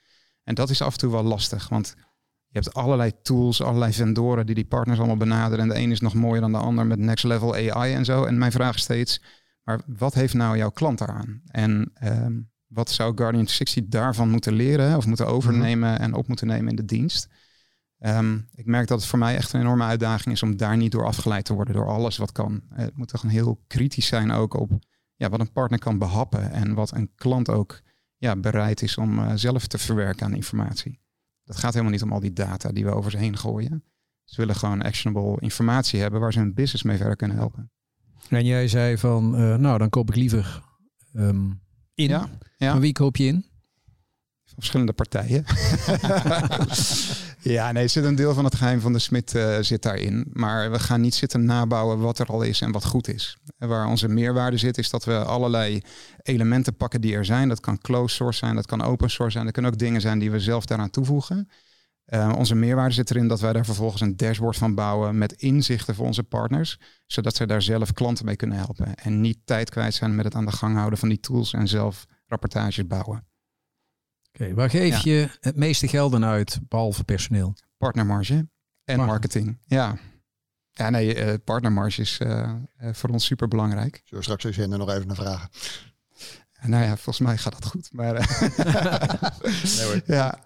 En 0.44 0.54
dat 0.54 0.70
is 0.70 0.82
af 0.82 0.92
en 0.92 0.98
toe 0.98 1.10
wel 1.10 1.22
lastig, 1.22 1.68
want 1.68 1.94
je 2.48 2.58
hebt 2.58 2.74
allerlei 2.74 3.12
tools, 3.22 3.62
allerlei 3.62 3.92
vendoren 3.92 4.46
die 4.46 4.54
die 4.54 4.64
partners 4.64 4.98
allemaal 4.98 5.16
benaderen. 5.16 5.64
En 5.64 5.68
de 5.68 5.80
een 5.80 5.90
is 5.90 6.00
nog 6.00 6.14
mooier 6.14 6.40
dan 6.40 6.52
de 6.52 6.58
ander 6.58 6.86
met 6.86 6.98
next 6.98 7.24
level 7.24 7.54
AI 7.54 7.94
en 7.94 8.04
zo. 8.04 8.24
En 8.24 8.38
mijn 8.38 8.52
vraag 8.52 8.74
is 8.74 8.82
steeds, 8.82 9.20
maar 9.66 9.80
wat 9.86 10.14
heeft 10.14 10.34
nou 10.34 10.56
jouw 10.56 10.70
klant 10.70 10.98
daaraan? 10.98 11.40
En 11.46 11.92
um, 12.04 12.50
wat 12.66 12.90
zou 12.90 13.16
Guardian 13.16 13.46
60 13.46 13.84
daarvan 13.86 14.30
moeten 14.30 14.52
leren 14.52 14.96
of 14.96 15.06
moeten 15.06 15.26
overnemen 15.26 15.92
mhm. 15.92 16.02
en 16.02 16.14
op 16.14 16.28
moeten 16.28 16.46
nemen 16.46 16.70
in 16.70 16.76
de 16.76 16.84
dienst? 16.84 17.28
Um, 17.98 18.48
ik 18.54 18.66
merk 18.66 18.88
dat 18.88 18.98
het 18.98 19.08
voor 19.08 19.18
mij 19.18 19.36
echt 19.36 19.52
een 19.52 19.60
enorme 19.60 19.84
uitdaging 19.84 20.34
is 20.34 20.42
om 20.42 20.56
daar 20.56 20.76
niet 20.76 20.92
door 20.92 21.06
afgeleid 21.06 21.44
te 21.44 21.54
worden 21.54 21.74
door 21.74 21.88
alles 21.88 22.16
wat 22.16 22.32
kan. 22.32 22.62
Het 22.74 22.96
moet 22.96 23.08
toch 23.08 23.22
een 23.22 23.28
heel 23.28 23.64
kritisch 23.66 24.06
zijn 24.06 24.30
ook 24.30 24.54
op 24.54 24.70
ja, 25.14 25.28
wat 25.28 25.40
een 25.40 25.52
partner 25.52 25.78
kan 25.78 25.98
behappen 25.98 26.50
en 26.50 26.74
wat 26.74 26.92
een 26.92 27.10
klant 27.14 27.50
ook 27.50 27.80
ja, 28.16 28.36
bereid 28.36 28.82
is 28.82 28.96
om 28.96 29.18
uh, 29.18 29.32
zelf 29.34 29.66
te 29.66 29.78
verwerken 29.78 30.26
aan 30.26 30.34
informatie. 30.34 31.00
Dat 31.44 31.56
gaat 31.56 31.72
helemaal 31.72 31.92
niet 31.92 32.02
om 32.02 32.12
al 32.12 32.20
die 32.20 32.32
data 32.32 32.72
die 32.72 32.84
we 32.84 32.90
over 32.90 33.10
ze 33.10 33.16
heen 33.16 33.36
gooien. 33.36 33.84
Ze 34.24 34.40
willen 34.40 34.56
gewoon 34.56 34.82
actionable 34.82 35.40
informatie 35.40 36.00
hebben 36.00 36.20
waar 36.20 36.32
ze 36.32 36.38
hun 36.38 36.54
business 36.54 36.82
mee 36.82 36.96
verder 36.96 37.16
kunnen 37.16 37.36
helpen. 37.36 37.70
En 38.28 38.44
jij 38.44 38.68
zei 38.68 38.98
van, 38.98 39.40
uh, 39.40 39.54
nou 39.54 39.78
dan 39.78 39.90
koop 39.90 40.08
ik 40.08 40.16
liever 40.16 40.62
um, 41.14 41.60
in. 41.94 42.08
Ja, 42.08 42.28
ja. 42.56 42.70
Van 42.70 42.80
wie 42.80 42.92
koop 42.92 43.16
je 43.16 43.24
in? 43.24 43.44
Verschillende 44.54 44.92
partijen. 44.92 45.44
ja, 47.56 47.72
nee, 47.72 47.88
zit 47.88 48.04
een 48.04 48.14
deel 48.14 48.34
van 48.34 48.44
het 48.44 48.54
geheim 48.54 48.80
van 48.80 48.92
de 48.92 48.98
Smit 48.98 49.34
uh, 49.34 49.56
zit 49.60 49.82
daarin. 49.82 50.26
Maar 50.32 50.70
we 50.70 50.78
gaan 50.78 51.00
niet 51.00 51.14
zitten 51.14 51.44
nabouwen 51.44 51.98
wat 51.98 52.18
er 52.18 52.26
al 52.26 52.42
is 52.42 52.60
en 52.60 52.72
wat 52.72 52.84
goed 52.84 53.08
is. 53.08 53.36
En 53.58 53.68
waar 53.68 53.86
onze 53.86 54.08
meerwaarde 54.08 54.56
zit, 54.56 54.78
is 54.78 54.90
dat 54.90 55.04
we 55.04 55.24
allerlei 55.24 55.82
elementen 56.22 56.76
pakken 56.76 57.00
die 57.00 57.14
er 57.14 57.24
zijn. 57.24 57.48
Dat 57.48 57.60
kan 57.60 57.78
closed 57.78 58.16
source 58.16 58.38
zijn, 58.38 58.54
dat 58.54 58.66
kan 58.66 58.82
open 58.82 59.10
source 59.10 59.32
zijn. 59.32 59.44
Dat 59.44 59.54
kunnen 59.54 59.72
ook 59.72 59.78
dingen 59.78 60.00
zijn 60.00 60.18
die 60.18 60.30
we 60.30 60.40
zelf 60.40 60.66
daaraan 60.66 60.90
toevoegen. 60.90 61.48
Uh, 62.06 62.32
onze 62.36 62.54
meerwaarde 62.54 62.94
zit 62.94 63.10
erin 63.10 63.28
dat 63.28 63.40
wij 63.40 63.52
daar 63.52 63.64
vervolgens 63.64 64.00
een 64.00 64.16
dashboard 64.16 64.56
van 64.56 64.74
bouwen 64.74 65.18
met 65.18 65.32
inzichten 65.32 65.94
voor 65.94 66.06
onze 66.06 66.22
partners, 66.22 66.78
zodat 67.06 67.36
ze 67.36 67.46
daar 67.46 67.62
zelf 67.62 67.92
klanten 67.92 68.24
mee 68.24 68.36
kunnen 68.36 68.56
helpen 68.56 68.94
en 68.94 69.20
niet 69.20 69.38
tijd 69.44 69.70
kwijt 69.70 69.94
zijn 69.94 70.14
met 70.14 70.24
het 70.24 70.34
aan 70.34 70.44
de 70.44 70.52
gang 70.52 70.76
houden 70.76 70.98
van 70.98 71.08
die 71.08 71.20
tools 71.20 71.52
en 71.52 71.68
zelf 71.68 72.06
rapportages 72.26 72.86
bouwen. 72.86 73.26
Oké, 74.32 74.54
waar 74.54 74.70
geef 74.70 74.98
je 74.98 75.28
het 75.40 75.56
meeste 75.56 75.88
geld 75.88 76.14
aan 76.14 76.24
uit, 76.24 76.58
behalve 76.68 77.04
personeel? 77.04 77.54
Partnermarge 77.78 78.48
en 78.84 78.98
marketing. 78.98 79.58
Ja. 79.66 79.98
Ja, 80.70 80.90
nee, 80.90 81.26
uh, 81.26 81.34
partnermarge 81.44 82.00
is 82.00 82.20
uh, 82.22 82.54
voor 82.92 83.10
ons 83.10 83.24
super 83.24 83.48
belangrijk. 83.48 83.94
Zullen 84.04 84.18
we 84.18 84.22
straks 84.22 84.44
eens 84.44 84.58
in 84.58 84.78
nog 84.78 84.90
even 84.90 85.06
naar 85.06 85.16
vragen? 85.16 85.48
Nou 86.62 86.84
ja, 86.84 86.96
volgens 86.96 87.18
mij 87.18 87.36
gaat 87.36 87.52
dat 87.52 87.66
goed. 87.66 87.92
Maar, 87.92 88.12
nee, 89.76 89.84
hoor. 89.84 90.00
ja. 90.16 90.38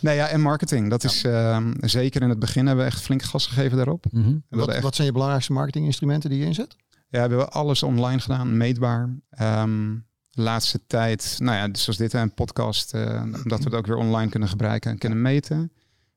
Nee, 0.00 0.16
ja, 0.16 0.26
en 0.28 0.40
marketing. 0.40 0.90
Dat 0.90 1.04
is 1.04 1.24
uh, 1.24 1.66
zeker 1.80 2.22
in 2.22 2.28
het 2.28 2.38
begin 2.38 2.66
hebben 2.66 2.84
we 2.84 2.90
echt 2.90 3.02
flink 3.02 3.22
gas 3.22 3.46
gegeven 3.46 3.76
daarop. 3.76 4.06
Mm 4.10 4.22
-hmm. 4.22 4.44
wat, 4.48 4.68
echt... 4.68 4.82
wat, 4.82 4.94
zijn 4.94 5.06
je 5.06 5.12
belangrijkste 5.12 5.52
marketinginstrumenten 5.52 6.30
die 6.30 6.38
je 6.38 6.44
inzet? 6.44 6.76
Ja, 6.90 6.96
we 7.08 7.18
hebben 7.18 7.52
alles 7.52 7.82
online 7.82 8.20
gedaan, 8.20 8.56
meetbaar. 8.56 9.16
Um, 9.40 10.06
laatste 10.30 10.86
tijd, 10.86 11.36
nou 11.38 11.56
ja, 11.56 11.68
zoals 11.78 11.98
dit, 11.98 12.12
een 12.12 12.34
podcast, 12.34 12.94
uh, 12.94 13.22
omdat 13.22 13.58
we 13.58 13.64
het 13.64 13.74
ook 13.74 13.86
weer 13.86 13.96
online 13.96 14.30
kunnen 14.30 14.48
gebruiken 14.48 14.90
en 14.90 14.98
kunnen 14.98 15.22
meten. 15.22 15.72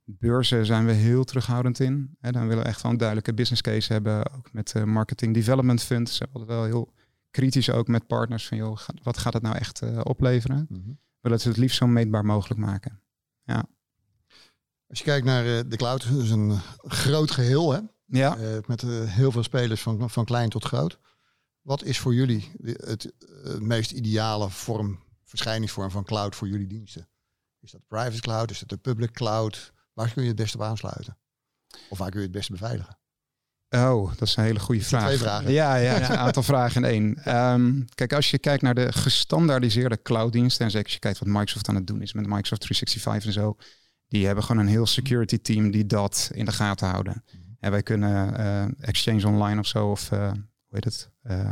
Beurzen 0.05 0.65
zijn 0.65 0.85
we 0.85 0.91
heel 0.91 1.23
terughoudend 1.23 1.79
in. 1.79 2.17
Hè, 2.19 2.31
dan 2.31 2.47
willen 2.47 2.63
we 2.63 2.69
echt 2.69 2.81
wel 2.81 2.91
een 2.91 2.97
duidelijke 2.97 3.33
business 3.33 3.61
case 3.61 3.93
hebben. 3.93 4.33
Ook 4.33 4.53
met 4.53 4.73
uh, 4.77 4.83
Marketing 4.83 5.33
Development 5.33 5.83
Fund. 5.83 6.09
Ze 6.09 6.23
hebben 6.23 6.55
wel 6.55 6.63
heel 6.63 6.93
kritisch 7.31 7.69
ook 7.69 7.87
met 7.87 8.07
partners 8.07 8.47
van, 8.47 8.57
joh, 8.57 8.77
wat 9.03 9.17
gaat 9.17 9.33
het 9.33 9.41
nou 9.41 9.55
echt 9.55 9.83
uh, 9.83 9.99
opleveren? 10.03 10.65
Mm 10.69 10.81
-hmm. 10.83 10.97
We 11.23 11.29
willen 11.29 11.37
het 11.37 11.47
het 11.47 11.57
liefst 11.57 11.77
zo 11.77 11.87
meetbaar 11.87 12.25
mogelijk 12.25 12.59
maken. 12.59 13.01
Ja. 13.43 13.65
Als 14.87 14.97
je 14.99 15.03
kijkt 15.03 15.25
naar 15.25 15.43
de 15.69 15.75
cloud, 15.75 16.03
is 16.03 16.29
een 16.29 16.59
groot 16.77 17.31
geheel, 17.31 17.71
hè? 17.71 17.79
Ja. 18.05 18.61
met 18.65 18.81
heel 18.81 19.31
veel 19.31 19.43
spelers 19.43 19.81
van, 19.81 20.09
van 20.09 20.25
klein 20.25 20.49
tot 20.49 20.65
groot. 20.65 20.99
Wat 21.61 21.83
is 21.83 21.99
voor 21.99 22.13
jullie 22.13 22.51
het 22.61 23.13
meest 23.59 23.91
ideale 23.91 24.49
vorm, 24.49 25.03
verschijningsvorm 25.23 25.91
van 25.91 26.03
cloud 26.03 26.35
voor 26.35 26.47
jullie 26.47 26.67
diensten? 26.67 27.09
Is 27.59 27.71
dat 27.71 27.87
private 27.87 28.21
cloud? 28.21 28.51
Is 28.51 28.59
dat 28.59 28.69
de 28.69 28.77
public 28.77 29.11
cloud? 29.11 29.73
Waar 29.93 30.13
kun 30.13 30.21
je 30.21 30.27
het 30.27 30.37
beste 30.37 30.57
op 30.57 30.63
aansluiten? 30.63 31.17
Of 31.89 31.97
waar 31.97 32.09
kun 32.09 32.19
je 32.19 32.25
het 32.25 32.35
beste 32.35 32.51
beveiligen? 32.51 32.97
Oh, 33.75 34.09
dat 34.17 34.27
is 34.27 34.35
een 34.35 34.43
hele 34.43 34.59
goede 34.59 34.83
vraag. 34.83 35.05
Twee 35.05 35.17
vragen. 35.17 35.51
Ja, 35.51 35.75
ja, 35.75 36.09
een 36.09 36.17
aantal 36.17 36.43
vragen 36.53 36.83
in 36.83 36.89
één. 36.89 37.35
Um, 37.37 37.85
kijk, 37.95 38.13
als 38.13 38.31
je 38.31 38.39
kijkt 38.39 38.61
naar 38.61 38.75
de 38.75 38.91
gestandaardiseerde 38.91 40.01
clouddiensten, 40.01 40.65
en 40.65 40.71
zeker 40.71 40.85
als 40.85 40.93
je 40.93 40.99
kijkt 40.99 41.19
wat 41.19 41.27
Microsoft 41.27 41.69
aan 41.69 41.75
het 41.75 41.87
doen 41.87 42.01
is 42.01 42.13
met 42.13 42.25
Microsoft 42.25 42.61
365 42.61 43.25
en 43.25 43.41
zo, 43.41 43.55
die 44.07 44.25
hebben 44.25 44.43
gewoon 44.43 44.61
een 44.61 44.71
heel 44.71 44.85
security 44.85 45.37
team 45.37 45.71
die 45.71 45.85
dat 45.85 46.31
in 46.33 46.45
de 46.45 46.51
gaten 46.51 46.87
houden. 46.87 47.23
Mhm. 47.25 47.41
En 47.59 47.71
wij 47.71 47.83
kunnen 47.83 48.39
uh, 48.39 48.87
Exchange 48.87 49.27
Online 49.27 49.59
of 49.59 49.67
zo, 49.67 49.89
of 49.89 50.11
uh, 50.11 50.31
hoe 50.31 50.41
heet 50.69 50.83
het? 50.83 51.09
Uh, 51.23 51.49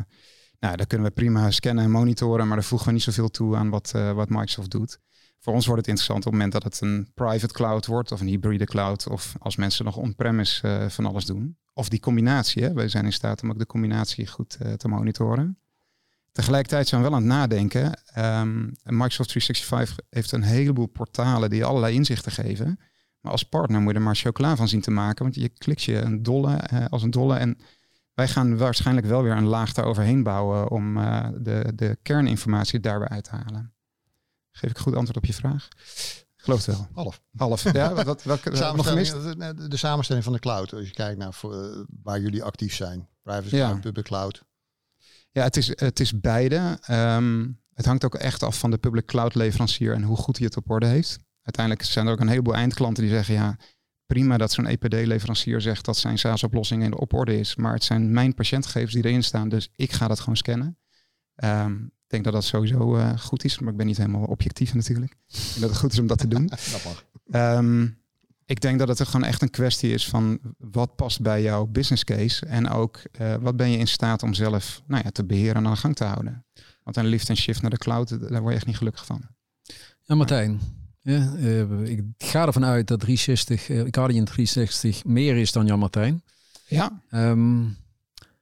nou, 0.60 0.75
daar 0.75 0.88
kunnen 0.88 1.08
we 1.08 1.13
prima 1.13 1.51
scannen 1.51 1.84
en 1.84 1.92
monitoren, 1.92 2.48
maar 2.48 2.56
daar 2.56 2.66
voegen 2.66 2.88
we 2.88 2.94
niet 2.94 3.04
zoveel 3.04 3.30
toe 3.30 3.56
aan 3.56 3.70
wat, 3.70 3.92
wat 3.92 4.30
Microsoft 4.30 4.72
doet. 4.72 5.00
Voor 5.41 5.53
ons 5.53 5.65
wordt 5.65 5.81
het 5.81 5.89
interessant 5.89 6.25
op 6.25 6.31
het 6.31 6.41
moment 6.41 6.51
dat 6.51 6.63
het 6.63 6.81
een 6.81 7.12
private 7.13 7.53
cloud 7.53 7.86
wordt 7.86 8.12
of 8.12 8.21
een 8.21 8.27
hybride 8.27 8.65
cloud, 8.65 9.07
of 9.07 9.36
als 9.39 9.55
mensen 9.55 9.86
nog 9.86 9.98
on-premise 9.98 10.86
van 10.89 11.05
alles 11.05 11.25
doen. 11.25 11.57
Of 11.74 11.89
die 11.89 12.00
combinatie. 12.00 12.63
Hè. 12.63 12.74
Wij 12.74 12.88
zijn 12.88 13.05
in 13.05 13.13
staat 13.13 13.43
om 13.43 13.50
ook 13.50 13.60
de 13.60 13.65
combinatie 13.65 14.27
goed 14.27 14.57
uh, 14.62 14.74
te 14.74 14.88
monitoren. 14.88 15.57
Tegelijkertijd 16.31 16.88
zijn 16.88 17.01
we 17.01 17.07
wel 17.07 17.17
aan 17.17 17.24
het 17.24 17.31
nadenken. 17.31 17.86
Um, 18.17 18.71
Microsoft 18.83 19.29
365 19.29 19.98
heeft 20.10 20.31
een 20.31 20.43
heleboel 20.43 20.86
portalen 20.86 21.50
die 21.50 21.65
allerlei 21.65 21.95
inzichten 21.95 22.31
geven. 22.31 22.79
Maar 23.19 23.31
als 23.31 23.43
partner 23.43 23.81
moet 23.81 23.91
je 23.91 23.98
er 23.98 24.03
maar 24.03 24.15
chocola 24.15 24.55
van 24.55 24.67
zien 24.67 24.81
te 24.81 24.91
maken. 24.91 25.24
Want 25.24 25.36
je 25.36 25.50
klikt 25.50 25.83
je 25.83 25.98
een 25.98 26.24
dolle 26.24 26.60
uh, 26.74 26.86
als 26.89 27.03
een 27.03 27.12
dolle. 27.12 27.36
En 27.36 27.57
wij 28.13 28.27
gaan 28.27 28.57
waarschijnlijk 28.57 29.07
wel 29.07 29.24
weer 29.24 29.38
een 29.38 29.48
laag 29.48 29.74
daaroverheen 29.74 30.24
bouwen 30.24 30.69
om 30.69 30.93
de, 31.43 31.71
de 31.75 31.98
kerninformatie 32.01 32.79
daarbij 32.79 33.07
uit 33.07 33.24
te 33.24 33.36
halen. 33.36 33.74
Geef 34.51 34.70
ik 34.70 34.77
goed 34.77 34.96
antwoord 34.96 35.17
op 35.17 35.25
je 35.25 35.34
vraag? 35.34 35.67
Geloof 36.36 36.65
het 36.65 36.75
wel. 36.75 36.88
Half. 36.93 37.21
Half. 37.38 37.73
Ja, 37.73 37.93
wat, 37.93 38.06
wat, 38.06 38.23
welke, 38.23 38.49
nog 38.49 38.88
gemist? 38.88 39.12
De, 39.12 39.67
de, 39.67 39.78
samenstelling 39.78 40.23
van 40.23 40.34
de 40.34 40.39
cloud. 40.39 40.73
Als 40.73 40.88
je 40.88 40.93
kijkt 40.93 41.17
naar 41.17 41.34
voor, 41.34 41.63
uh, 41.63 41.86
waar 42.04 42.19
jullie 42.19 42.43
actief 42.43 42.76
zijn. 42.76 43.10
Private 43.23 43.56
ja. 43.56 43.67
cloud, 43.67 43.82
public 43.82 44.06
cloud. 44.06 44.43
Ja, 45.32 45.43
het 45.43 45.58
is, 45.58 45.67
het 45.67 45.99
is 45.99 46.19
beide. 46.19 46.80
Um, 46.89 47.62
het 47.73 47.86
hangt 47.86 48.06
ook 48.06 48.15
echt 48.15 48.43
af 48.43 48.60
van 48.60 48.71
de 48.71 48.78
public 48.78 49.06
cloud 49.06 49.36
leverancier 49.36 49.93
en 49.93 50.04
hoe 50.04 50.17
goed 50.17 50.38
hij 50.38 50.45
het 50.45 50.58
op 50.58 50.69
orde 50.69 50.86
heeft. 50.86 51.19
Uiteindelijk 51.41 51.86
zijn 51.86 52.08
er 52.08 52.13
ook 52.13 52.19
een 52.19 52.28
heleboel 52.28 52.56
eindklanten 52.56 53.04
die 53.04 53.12
zeggen, 53.12 53.34
ja, 53.34 53.58
prima 54.06 54.38
dat 54.38 54.52
zo'n 54.52 54.65
EPD-leverancier 54.65 55.62
zegt 55.62 55.86
dat 55.86 55.97
zijn 55.97 56.17
SaaS-oplossing 56.17 56.84
in 56.84 56.97
op 56.97 57.13
orde 57.13 57.39
is. 57.39 57.56
Maar 57.56 57.73
het 57.73 57.84
zijn 57.84 58.12
mijn 58.13 58.34
patiëntgegevens 58.34 58.93
die 58.93 59.06
erin 59.06 59.23
staan, 59.23 59.49
dus 59.49 59.69
ik 59.76 59.91
ga 59.91 60.08
dat 60.08 60.19
gewoon 60.19 60.38
scannen. 60.38 60.78
Um, 61.43 61.91
denk 62.12 62.24
dat 62.24 62.34
dat 62.34 62.43
sowieso 62.43 62.97
uh, 62.97 63.17
goed 63.17 63.43
is, 63.43 63.60
maar 63.60 63.71
ik 63.71 63.78
ben 63.78 63.86
niet 63.86 63.97
helemaal 63.97 64.24
objectief 64.24 64.74
natuurlijk. 64.74 65.12
Ik 65.12 65.60
dat 65.60 65.69
het 65.69 65.80
goed 65.80 65.91
is 65.91 66.00
om 66.00 66.08
dat 66.08 66.17
te 66.17 66.28
doen. 66.28 66.47
dat 66.71 66.84
mag. 66.86 67.06
Um, 67.58 68.00
ik 68.45 68.62
denk 68.62 68.80
dat 68.80 68.88
het 68.88 69.00
er 69.00 69.06
gewoon 69.06 69.28
echt 69.28 69.41
een 69.41 69.50
kwestie 69.50 69.93
is 69.93 70.08
van 70.08 70.39
wat 70.58 70.95
past 70.95 71.21
bij 71.21 71.41
jouw 71.41 71.65
business 71.65 72.04
case 72.04 72.45
en 72.45 72.69
ook 72.69 73.02
uh, 73.21 73.36
wat 73.36 73.56
ben 73.56 73.71
je 73.71 73.78
in 73.78 73.88
staat 73.88 74.24
om 74.24 74.34
zelf 74.34 74.82
nou 74.88 75.02
ja, 75.04 75.10
te 75.10 75.24
beheren 75.24 75.56
en 75.56 75.65
aan 75.65 75.74
de 75.74 75.80
gang 75.80 75.95
te 75.95 76.04
houden. 76.04 76.45
Want 76.84 76.97
een 76.97 77.06
lift 77.06 77.30
en 77.30 77.38
shift 77.38 77.62
naar 77.62 77.71
de 77.71 77.78
cloud, 77.78 78.30
daar 78.30 78.41
word 78.41 78.52
je 78.52 78.58
echt 78.58 78.65
niet 78.65 78.78
gelukkig 78.78 79.06
van. 79.06 79.21
Ja, 80.02 80.15
Martijn. 80.15 80.60
Ja, 81.02 81.34
uh, 81.38 81.84
ik 81.84 82.04
ga 82.17 82.45
ervan 82.45 82.65
uit 82.65 82.88
dat 82.88 83.00
360, 83.00 83.69
uh, 83.69 83.88
Guardian 83.91 84.26
360 84.26 85.06
meer 85.06 85.38
is 85.38 85.52
dan 85.52 85.65
Jan 85.65 85.80
Martijn. 85.80 86.24
Ja. 86.67 87.02
Um, 87.12 87.78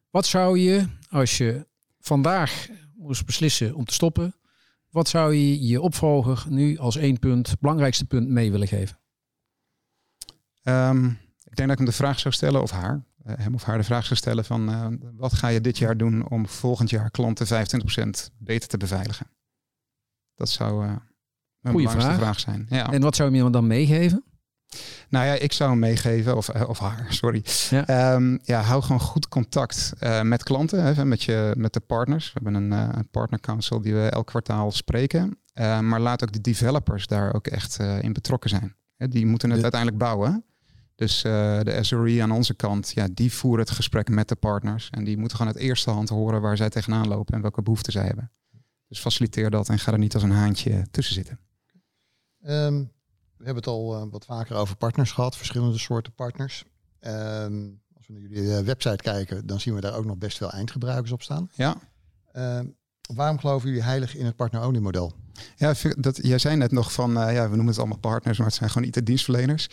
wat 0.09 0.25
zou 0.25 0.59
je, 0.59 0.87
als 1.09 1.37
je 1.37 1.67
vandaag 1.99 2.67
moest 2.99 3.25
beslissen 3.25 3.75
om 3.75 3.85
te 3.85 3.93
stoppen, 3.93 4.35
wat 4.89 5.07
zou 5.07 5.33
je 5.33 5.67
je 5.67 5.81
opvolger 5.81 6.45
nu 6.49 6.77
als 6.77 6.95
één 6.95 7.19
punt, 7.19 7.59
belangrijkste 7.59 8.05
punt 8.05 8.27
mee 8.29 8.51
willen 8.51 8.67
geven? 8.67 8.97
Um, 10.63 11.07
ik 11.43 11.55
denk 11.55 11.69
dat 11.69 11.69
ik 11.69 11.77
hem 11.77 11.85
de 11.85 11.91
vraag 11.91 12.19
zou 12.19 12.33
stellen, 12.33 12.61
of 12.61 12.71
haar, 12.71 13.03
uh, 13.25 13.33
hem 13.37 13.53
of 13.53 13.63
haar 13.63 13.77
de 13.77 13.83
vraag 13.83 14.05
zou 14.05 14.15
stellen 14.15 14.45
van 14.45 14.69
uh, 14.69 14.87
wat 15.15 15.33
ga 15.33 15.47
je 15.47 15.61
dit 15.61 15.77
jaar 15.77 15.97
doen 15.97 16.29
om 16.29 16.47
volgend 16.47 16.89
jaar 16.89 17.11
klanten 17.11 17.47
25% 17.47 17.49
beter 18.37 18.69
te 18.69 18.77
beveiligen? 18.77 19.27
Dat 20.35 20.49
zou 20.49 20.85
uh, 20.85 20.95
een 21.61 21.71
Goeie 21.71 21.89
vraag. 21.89 22.15
vraag 22.15 22.39
zijn. 22.39 22.65
Ja. 22.69 22.91
En 22.91 23.01
wat 23.01 23.15
zou 23.15 23.35
je 23.35 23.43
me 23.43 23.49
dan 23.49 23.67
meegeven? 23.67 24.23
Nou 25.09 25.25
ja, 25.25 25.33
ik 25.33 25.53
zou 25.53 25.69
hem 25.69 25.79
meegeven, 25.79 26.37
of, 26.37 26.49
eh, 26.49 26.69
of 26.69 26.79
haar, 26.79 27.05
sorry. 27.09 27.43
Ja. 27.69 28.13
Um, 28.13 28.39
ja, 28.43 28.61
hou 28.61 28.81
gewoon 28.81 28.99
goed 28.99 29.27
contact 29.27 29.93
uh, 30.03 30.21
met 30.21 30.43
klanten, 30.43 30.83
hè, 30.83 31.05
met, 31.05 31.23
je, 31.23 31.53
met 31.57 31.73
de 31.73 31.79
partners. 31.79 32.33
We 32.33 32.39
hebben 32.43 32.63
een, 32.63 32.71
uh, 32.71 32.89
een 32.91 33.09
partner 33.09 33.39
council 33.39 33.81
die 33.81 33.93
we 33.93 34.09
elk 34.09 34.27
kwartaal 34.27 34.71
spreken. 34.71 35.39
Uh, 35.53 35.79
maar 35.79 35.99
laat 35.99 36.23
ook 36.23 36.31
de 36.31 36.41
developers 36.41 37.07
daar 37.07 37.33
ook 37.33 37.47
echt 37.47 37.79
in 37.79 38.13
betrokken 38.13 38.49
zijn. 38.49 38.75
Hè, 38.95 39.07
die 39.07 39.25
moeten 39.25 39.49
het 39.49 39.61
uiteindelijk 39.61 40.01
bouwen. 40.01 40.43
Dus 40.95 41.21
de 41.21 41.77
SRE 41.81 42.21
aan 42.21 42.31
onze 42.31 42.53
kant, 42.53 42.91
ja, 42.95 43.07
die 43.13 43.33
voeren 43.33 43.59
het 43.59 43.71
gesprek 43.71 44.09
met 44.09 44.27
de 44.27 44.35
partners. 44.35 44.89
En 44.89 45.03
die 45.03 45.17
moeten 45.17 45.37
gewoon 45.37 45.53
uit 45.53 45.61
eerste 45.61 45.89
hand 45.89 46.09
horen 46.09 46.41
waar 46.41 46.57
zij 46.57 46.69
tegenaan 46.69 47.07
lopen 47.07 47.35
en 47.35 47.41
welke 47.41 47.61
behoeften 47.61 47.91
zij 47.91 48.05
hebben. 48.05 48.31
Dus 48.87 48.99
faciliteer 48.99 49.49
dat 49.49 49.69
en 49.69 49.79
ga 49.79 49.91
er 49.91 49.97
niet 49.97 50.13
als 50.13 50.23
een 50.23 50.31
haantje 50.31 50.87
tussen 50.91 51.15
zitten. 51.15 51.39
Um 52.41 52.91
we 53.39 53.45
hebben 53.45 53.63
het 53.63 53.73
al 53.73 53.95
uh, 53.95 54.11
wat 54.11 54.25
vaker 54.25 54.55
over 54.55 54.75
partners 54.75 55.11
gehad, 55.11 55.37
verschillende 55.37 55.77
soorten 55.77 56.13
partners. 56.13 56.63
Um, 57.01 57.81
als 57.97 58.07
we 58.07 58.13
naar 58.13 58.21
jullie 58.21 58.43
uh, 58.43 58.59
website 58.59 59.03
kijken, 59.03 59.47
dan 59.47 59.59
zien 59.59 59.75
we 59.75 59.81
daar 59.81 59.95
ook 59.95 60.05
nog 60.05 60.17
best 60.17 60.37
veel 60.37 60.51
eindgebruikers 60.51 61.11
op 61.11 61.21
staan. 61.21 61.49
Ja. 61.53 61.77
Um, 62.33 62.77
waarom 63.15 63.39
geloven 63.39 63.67
jullie 63.67 63.83
heilig 63.83 64.15
in 64.15 64.25
het 64.25 64.35
partner-only 64.35 64.79
model? 64.79 65.13
Ja, 65.55 65.73
dat, 65.97 66.19
jij 66.21 66.37
zei 66.37 66.55
net 66.55 66.71
nog 66.71 66.93
van, 66.93 67.09
uh, 67.09 67.33
ja, 67.33 67.43
we 67.43 67.55
noemen 67.55 67.67
het 67.67 67.77
allemaal 67.77 67.97
partners, 67.97 68.37
maar 68.37 68.47
het 68.47 68.55
zijn 68.55 68.69
gewoon 68.69 68.87
IT-dienstverleners. 68.87 69.67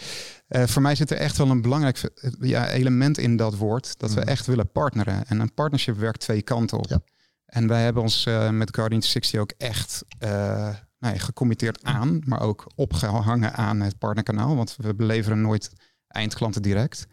voor 0.48 0.82
mij 0.82 0.94
zit 0.94 1.10
er 1.10 1.16
echt 1.16 1.36
wel 1.36 1.50
een 1.50 1.62
belangrijk 1.62 2.10
ja, 2.40 2.68
element 2.68 3.18
in 3.18 3.36
dat 3.36 3.56
woord, 3.56 3.98
dat 3.98 4.14
we 4.14 4.20
mhm. 4.20 4.28
echt 4.28 4.46
willen 4.46 4.72
partneren. 4.72 5.26
En 5.26 5.40
een 5.40 5.54
partnership 5.54 5.96
werkt 5.96 6.20
twee 6.20 6.42
kanten 6.42 6.78
op. 6.78 6.88
Ja. 6.88 7.00
En 7.46 7.68
wij 7.68 7.82
hebben 7.82 8.02
ons 8.02 8.28
met 8.50 8.74
Guardian 8.74 9.02
60 9.02 9.40
ook 9.40 9.52
echt 9.58 10.04
nou, 10.98 11.18
gecommitteerd 11.18 11.84
aan, 11.84 12.22
maar 12.24 12.40
ook 12.40 12.66
opgehangen 12.74 13.54
aan 13.54 13.80
het 13.80 13.98
partnerkanaal. 13.98 14.56
Want 14.56 14.76
we 14.76 14.94
beleveren 14.94 15.40
nooit 15.40 15.70
eindklanten 16.08 16.62
direct. 16.62 17.06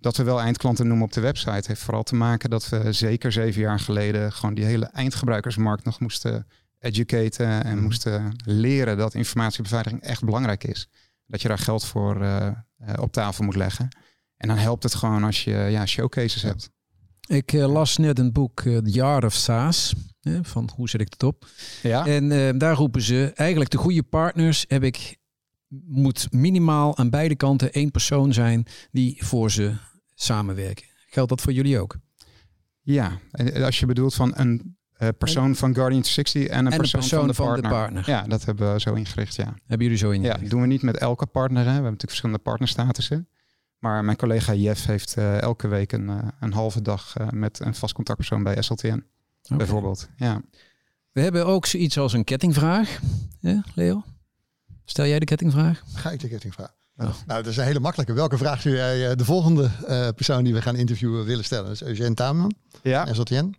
Dat 0.00 0.16
we 0.16 0.22
wel 0.22 0.40
eindklanten 0.40 0.86
noemen 0.86 1.06
op 1.06 1.12
de 1.12 1.20
website 1.20 1.64
heeft 1.66 1.82
vooral 1.82 2.02
te 2.02 2.14
maken 2.14 2.50
dat 2.50 2.68
we 2.68 2.92
zeker 2.92 3.32
zeven 3.32 3.60
jaar 3.60 3.80
geleden 3.80 4.32
gewoon 4.32 4.54
die 4.54 4.64
hele 4.64 4.86
eindgebruikersmarkt 4.86 5.84
nog 5.84 6.00
moesten 6.00 6.46
educaten 6.78 7.64
en 7.64 7.74
mhm. 7.74 7.84
moesten 7.84 8.36
leren 8.44 8.96
dat 8.96 9.14
informatiebeveiliging 9.14 10.02
echt 10.02 10.24
belangrijk 10.24 10.64
is. 10.64 10.88
Dat 11.26 11.42
je 11.42 11.48
daar 11.48 11.58
geld 11.58 11.84
voor 11.84 12.22
uh, 12.22 12.48
op 13.00 13.12
tafel 13.12 13.44
moet 13.44 13.56
leggen. 13.56 13.88
En 14.36 14.48
dan 14.48 14.56
helpt 14.56 14.82
het 14.82 14.94
gewoon 14.94 15.24
als 15.24 15.44
je 15.44 15.56
ja, 15.56 15.86
showcases 15.86 16.42
hebt. 16.42 16.70
Ik 17.28 17.52
uh, 17.52 17.72
las 17.72 17.96
net 17.96 18.18
een 18.18 18.32
boek, 18.32 18.60
The 18.60 18.80
Yard 18.84 19.24
of 19.24 19.34
SaaS 19.34 19.94
van 20.42 20.70
hoe 20.74 20.88
zet 20.88 21.00
ik 21.00 21.12
het 21.12 21.22
op? 21.22 21.46
Ja. 21.82 22.06
En 22.06 22.30
uh, 22.30 22.50
daar 22.56 22.74
roepen 22.74 23.02
ze 23.02 23.32
eigenlijk 23.34 23.70
de 23.70 23.78
goede 23.78 24.02
partners 24.02 24.64
heb 24.68 24.82
ik 24.82 25.16
moet 25.86 26.32
minimaal 26.32 26.96
aan 26.96 27.10
beide 27.10 27.36
kanten 27.36 27.72
één 27.72 27.90
persoon 27.90 28.32
zijn 28.32 28.66
die 28.90 29.24
voor 29.24 29.50
ze 29.50 29.74
samenwerken. 30.14 30.86
Geldt 31.06 31.30
dat 31.30 31.40
voor 31.40 31.52
jullie 31.52 31.78
ook? 31.78 31.96
Ja, 32.82 33.18
als 33.62 33.80
je 33.80 33.86
bedoelt 33.86 34.14
van 34.14 34.32
een 34.36 34.76
uh, 34.98 35.08
persoon 35.18 35.56
van 35.56 35.74
Guardian 35.74 36.04
60 36.04 36.46
en 36.46 36.66
een, 36.66 36.76
persoon, 36.76 37.02
van, 37.02 37.26
de, 37.26 37.34
van 37.34 37.54
de, 37.54 37.68
partner. 37.68 38.02
Ja, 38.06 38.22
dat 38.22 38.44
hebben 38.44 38.72
we 38.72 38.80
zo 38.80 38.94
ingericht, 38.94 39.34
ja. 39.34 39.44
Hebben 39.44 39.86
jullie 39.86 39.96
zo 39.96 40.10
ingericht? 40.10 40.36
Ja, 40.36 40.42
dat 40.42 40.50
doen 40.50 40.60
we 40.60 40.66
niet 40.66 40.82
met 40.82 40.96
elke 40.96 41.26
partner. 41.26 41.58
Hè. 41.58 41.66
We 41.66 41.72
hebben 41.72 41.90
natuurlijk 41.90 42.10
verschillende 42.10 42.42
partnerstatussen. 42.42 43.28
Maar 43.78 44.04
mijn 44.04 44.16
collega 44.16 44.54
Jeff 44.54 44.86
heeft 44.86 45.16
uh, 45.18 45.40
elke 45.40 45.68
week 45.68 45.92
een, 45.92 46.08
uh, 46.08 46.18
een 46.40 46.52
halve 46.52 46.82
dag 46.82 47.14
met 47.30 47.60
een 47.60 47.74
vast 47.74 47.94
contactpersoon 47.94 48.42
bij 48.42 48.62
SLTN. 48.62 49.04
Okay. 49.44 49.56
Bijvoorbeeld, 49.56 50.08
ja. 50.16 50.42
We 51.12 51.20
hebben 51.20 51.46
ook 51.46 51.66
zoiets 51.66 51.98
als 51.98 52.12
een 52.12 52.24
kettingvraag. 52.24 53.00
Ja, 53.40 53.64
Leo? 53.74 54.04
Stel 54.84 55.06
jij 55.06 55.18
de 55.18 55.24
kettingvraag? 55.24 55.82
Ga 55.94 56.10
ik 56.10 56.20
de 56.20 56.28
kettingvraag? 56.28 56.74
Oh. 56.96 57.06
Nou, 57.26 57.42
dat 57.42 57.46
is 57.46 57.56
een 57.56 57.64
hele 57.64 57.80
makkelijke. 57.80 58.12
Welke 58.12 58.38
vraag 58.38 58.62
zou 58.62 58.74
jij 58.74 59.16
de 59.16 59.24
volgende 59.24 59.70
persoon 60.14 60.44
die 60.44 60.54
we 60.54 60.62
gaan 60.62 60.76
interviewen 60.76 61.24
willen 61.24 61.44
stellen? 61.44 61.64
Dat 61.64 61.74
is 61.74 61.82
Eugène 61.82 62.14
Taamman, 62.14 62.54
ja. 62.82 63.14
SLTN. 63.14 63.54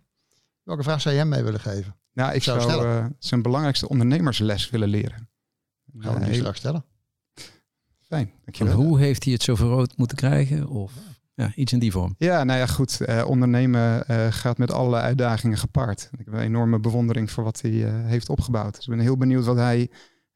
Welke 0.62 0.82
vraag 0.82 1.00
zou 1.00 1.14
jij 1.14 1.24
mee 1.24 1.42
willen 1.42 1.60
geven? 1.60 1.96
Nou, 2.12 2.34
ik 2.34 2.42
zou, 2.42 2.60
zou 2.60 2.86
uh, 2.86 3.06
zijn 3.18 3.42
belangrijkste 3.42 3.88
ondernemersles 3.88 4.70
willen 4.70 4.88
leren. 4.88 5.28
Gaan 5.98 6.18
we 6.18 6.24
die 6.24 6.34
straks 6.34 6.58
stellen. 6.58 6.84
Fijn, 8.00 8.32
dankjewel. 8.44 8.74
hoe 8.74 8.98
heeft 8.98 9.24
hij 9.24 9.32
het 9.32 9.42
zo 9.42 9.54
verrood 9.54 9.96
moeten 9.96 10.16
krijgen? 10.16 10.68
Of 10.68 10.92
ja, 11.34 11.52
iets 11.54 11.72
in 11.72 11.78
die 11.78 11.92
vorm? 11.92 12.14
Ja, 12.18 12.44
nou 12.44 12.58
ja, 12.58 12.66
goed. 12.66 12.98
Uh, 13.00 13.24
ondernemen 13.26 14.04
uh, 14.10 14.26
gaat 14.30 14.58
met 14.58 14.72
allerlei 14.72 15.02
uitdagingen 15.02 15.58
gepaard. 15.58 16.08
Ik 16.12 16.24
heb 16.24 16.34
een 16.34 16.40
enorme 16.40 16.80
bewondering 16.80 17.30
voor 17.30 17.44
wat 17.44 17.60
hij 17.60 17.70
heeft 18.06 18.28
opgebouwd. 18.28 18.74
Dus 18.74 18.84
ik 18.84 18.90
ben 18.90 19.00
heel 19.00 19.16
benieuwd 19.16 19.44
wat 19.44 19.56
hij 19.56 19.90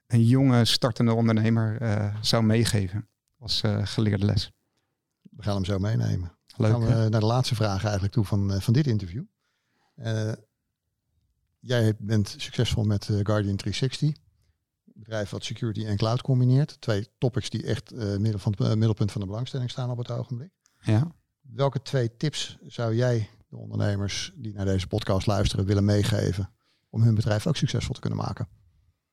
een 0.06 0.24
jonge 0.24 0.64
startende 0.64 1.12
ondernemer 1.12 1.78
zou 2.20 2.42
meegeven 2.42 3.08
als 3.38 3.62
geleerde 3.82 4.24
les. 4.24 4.52
We 5.22 5.42
gaan 5.42 5.54
hem 5.54 5.64
zo 5.64 5.78
meenemen. 5.78 6.38
Leuk, 6.56 6.70
Dan 6.70 6.82
gaan 6.82 7.02
we 7.02 7.08
naar 7.08 7.20
de 7.20 7.26
laatste 7.26 7.54
vraag 7.54 7.82
eigenlijk 7.82 8.12
toe 8.12 8.24
van, 8.24 8.61
van 8.61 8.72
dit 8.72 8.87
interview. 8.87 9.22
Uh, 9.96 10.32
jij 11.58 11.94
bent 11.98 12.34
succesvol 12.38 12.84
met 12.84 13.08
uh, 13.08 13.16
Guardian 13.22 13.56
360. 13.56 14.12
bedrijf 14.84 15.30
wat 15.30 15.44
security 15.44 15.84
en 15.84 15.96
cloud 15.96 16.22
combineert. 16.22 16.80
Twee 16.80 17.08
topics 17.18 17.50
die 17.50 17.66
echt 17.66 17.92
uh, 17.92 18.16
middel 18.16 18.38
van 18.38 18.54
het 18.56 18.76
middelpunt 18.76 19.12
van 19.12 19.20
de 19.20 19.26
belangstelling 19.26 19.70
staan 19.70 19.90
op 19.90 19.98
het 19.98 20.11
ogenblik. 20.11 20.50
Ja. 20.92 21.12
Welke 21.40 21.83
twee 21.83 22.16
tips 22.16 22.59
zou 22.66 22.94
jij 22.94 23.31
de 23.48 23.57
ondernemers 23.57 24.33
die 24.37 24.55
naar 24.55 24.64
deze 24.64 24.87
podcast 24.87 25.27
luisteren 25.27 25.64
willen 25.66 25.85
meegeven 25.85 26.51
om 26.90 27.03
hun 27.03 27.14
bedrijf 27.14 27.46
ook 27.46 27.57
succesvol 27.57 27.94
te 27.94 28.01
kunnen 28.01 28.18
maken? 28.18 28.48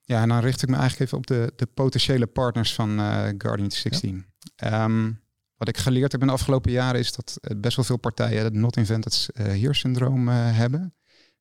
Ja, 0.02 0.22
en 0.22 0.30
dan 0.30 0.40
richt 0.40 0.62
ik 0.62 0.70
me 0.70 0.76
eigenlijk 0.76 1.06
even 1.06 1.18
op 1.18 1.28
de, 1.28 1.54
de 1.56 1.66
potentiële 1.66 2.28
partners 2.28 2.74
van 2.74 3.00
Guardian 3.38 3.72
16. 3.72 4.26
Ja. 4.56 4.84
Um, 4.84 5.24
wat 5.58 5.68
ik 5.68 5.78
geleerd 5.78 6.12
heb 6.12 6.22
in 6.22 6.28
de 6.28 6.34
afgelopen 6.34 6.72
jaren 6.72 7.00
is 7.00 7.12
dat 7.12 7.40
best 7.58 7.76
wel 7.76 7.86
veel 7.86 7.98
partijen 7.98 8.44
het 8.44 8.54
not 8.54 8.78
invented 8.78 9.28
uh, 9.34 9.46
here 9.46 9.74
syndroom 9.74 10.28
uh, 10.28 10.36
hebben. 10.58 10.96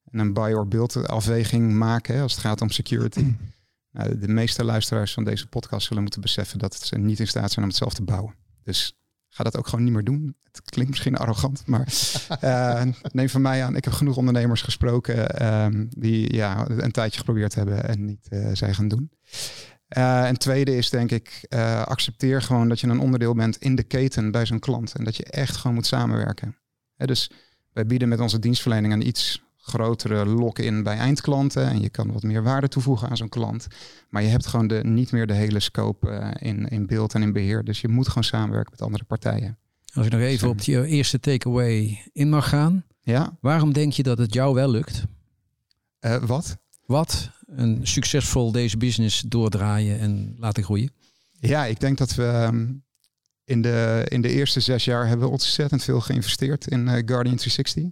En 0.04 0.18
een 0.18 0.32
buy 0.32 0.52
or 0.52 0.68
build 0.68 1.08
afweging 1.08 1.72
maken 1.72 2.22
als 2.22 2.32
het 2.32 2.40
gaat 2.40 2.60
om 2.60 2.70
security. 2.70 3.34
nou, 3.96 4.18
de 4.18 4.28
meeste 4.28 4.64
luisteraars 4.64 5.12
van 5.12 5.24
deze 5.24 5.46
podcast 5.46 5.86
zullen 5.86 6.02
moeten 6.02 6.20
beseffen 6.20 6.58
dat 6.58 6.74
ze 6.74 6.98
niet 6.98 7.20
in 7.20 7.26
staat 7.26 7.50
zijn 7.50 7.64
om 7.64 7.70
het 7.70 7.78
zelf 7.78 7.94
te 7.94 8.02
bouwen. 8.02 8.34
Dus 8.62 8.98
ga 9.34 9.44
dat 9.44 9.56
ook 9.56 9.68
gewoon 9.68 9.84
niet 9.84 9.94
meer 9.94 10.04
doen. 10.04 10.36
Het 10.42 10.70
klinkt 10.70 10.90
misschien 10.90 11.16
arrogant, 11.16 11.66
maar 11.66 11.88
uh, 12.44 12.82
neem 13.12 13.28
van 13.28 13.42
mij 13.42 13.64
aan. 13.64 13.76
Ik 13.76 13.84
heb 13.84 13.92
genoeg 13.92 14.16
ondernemers 14.16 14.62
gesproken 14.62 15.46
um, 15.46 15.88
die 15.90 16.34
ja, 16.34 16.68
een 16.68 16.90
tijdje 16.90 17.18
geprobeerd 17.18 17.54
hebben 17.54 17.88
en 17.88 18.04
niet 18.04 18.28
zijn 18.52 18.74
gaan 18.74 18.88
doen. 18.88 19.10
Uh, 19.96 20.26
en 20.26 20.38
tweede 20.38 20.76
is 20.76 20.90
denk 20.90 21.10
ik, 21.10 21.46
uh, 21.48 21.82
accepteer 21.82 22.42
gewoon 22.42 22.68
dat 22.68 22.80
je 22.80 22.86
een 22.86 23.00
onderdeel 23.00 23.34
bent 23.34 23.56
in 23.56 23.74
de 23.74 23.82
keten 23.82 24.30
bij 24.30 24.46
zo'n 24.46 24.58
klant. 24.58 24.94
En 24.94 25.04
dat 25.04 25.16
je 25.16 25.24
echt 25.24 25.56
gewoon 25.56 25.74
moet 25.74 25.86
samenwerken. 25.86 26.56
dus 26.96 27.30
wij 27.72 27.86
bieden 27.86 28.08
met 28.08 28.20
onze 28.20 28.38
dienstverlening 28.38 28.92
een 28.92 29.06
iets 29.06 29.43
grotere 29.64 30.26
lock-in 30.26 30.82
bij 30.82 30.96
eindklanten. 30.96 31.68
En 31.68 31.80
je 31.80 31.88
kan 31.88 32.12
wat 32.12 32.22
meer 32.22 32.42
waarde 32.42 32.68
toevoegen 32.68 33.08
aan 33.08 33.16
zo'n 33.16 33.28
klant. 33.28 33.66
Maar 34.08 34.22
je 34.22 34.28
hebt 34.28 34.46
gewoon 34.46 34.66
de, 34.66 34.80
niet 34.84 35.12
meer 35.12 35.26
de 35.26 35.34
hele 35.34 35.60
scope 35.60 36.10
uh, 36.10 36.48
in, 36.48 36.68
in 36.68 36.86
beeld 36.86 37.14
en 37.14 37.22
in 37.22 37.32
beheer. 37.32 37.64
Dus 37.64 37.80
je 37.80 37.88
moet 37.88 38.08
gewoon 38.08 38.24
samenwerken 38.24 38.70
met 38.70 38.82
andere 38.82 39.04
partijen. 39.04 39.58
Als 39.94 40.04
je 40.04 40.10
nog 40.10 40.20
even 40.20 40.48
op 40.48 40.60
je 40.60 40.86
eerste 40.86 41.20
takeaway 41.20 42.02
in 42.12 42.28
mag 42.28 42.48
gaan. 42.48 42.84
Ja. 43.02 43.36
Waarom 43.40 43.72
denk 43.72 43.92
je 43.92 44.02
dat 44.02 44.18
het 44.18 44.34
jou 44.34 44.54
wel 44.54 44.70
lukt? 44.70 45.04
wat? 46.20 46.56
Wat 46.86 47.30
een 47.46 47.80
succesvol 47.82 48.52
deze 48.52 48.76
business 48.76 49.20
doordraaien 49.20 49.98
en 49.98 50.36
laten 50.38 50.62
groeien? 50.62 50.90
Ja, 51.40 51.64
ik 51.64 51.80
denk 51.80 51.98
dat 51.98 52.14
we 52.14 52.24
ehm, 52.24 52.66
in 53.44 53.62
de, 53.62 54.06
in 54.08 54.20
de 54.20 54.28
eerste 54.28 54.60
zes 54.60 54.84
jaar 54.84 55.06
hebben 55.06 55.26
we 55.26 55.32
ontzettend 55.32 55.84
veel 55.84 56.00
geïnvesteerd 56.00 56.66
in 56.66 56.80
uh, 56.80 56.92
Guardian 56.92 57.36
360. 57.36 57.84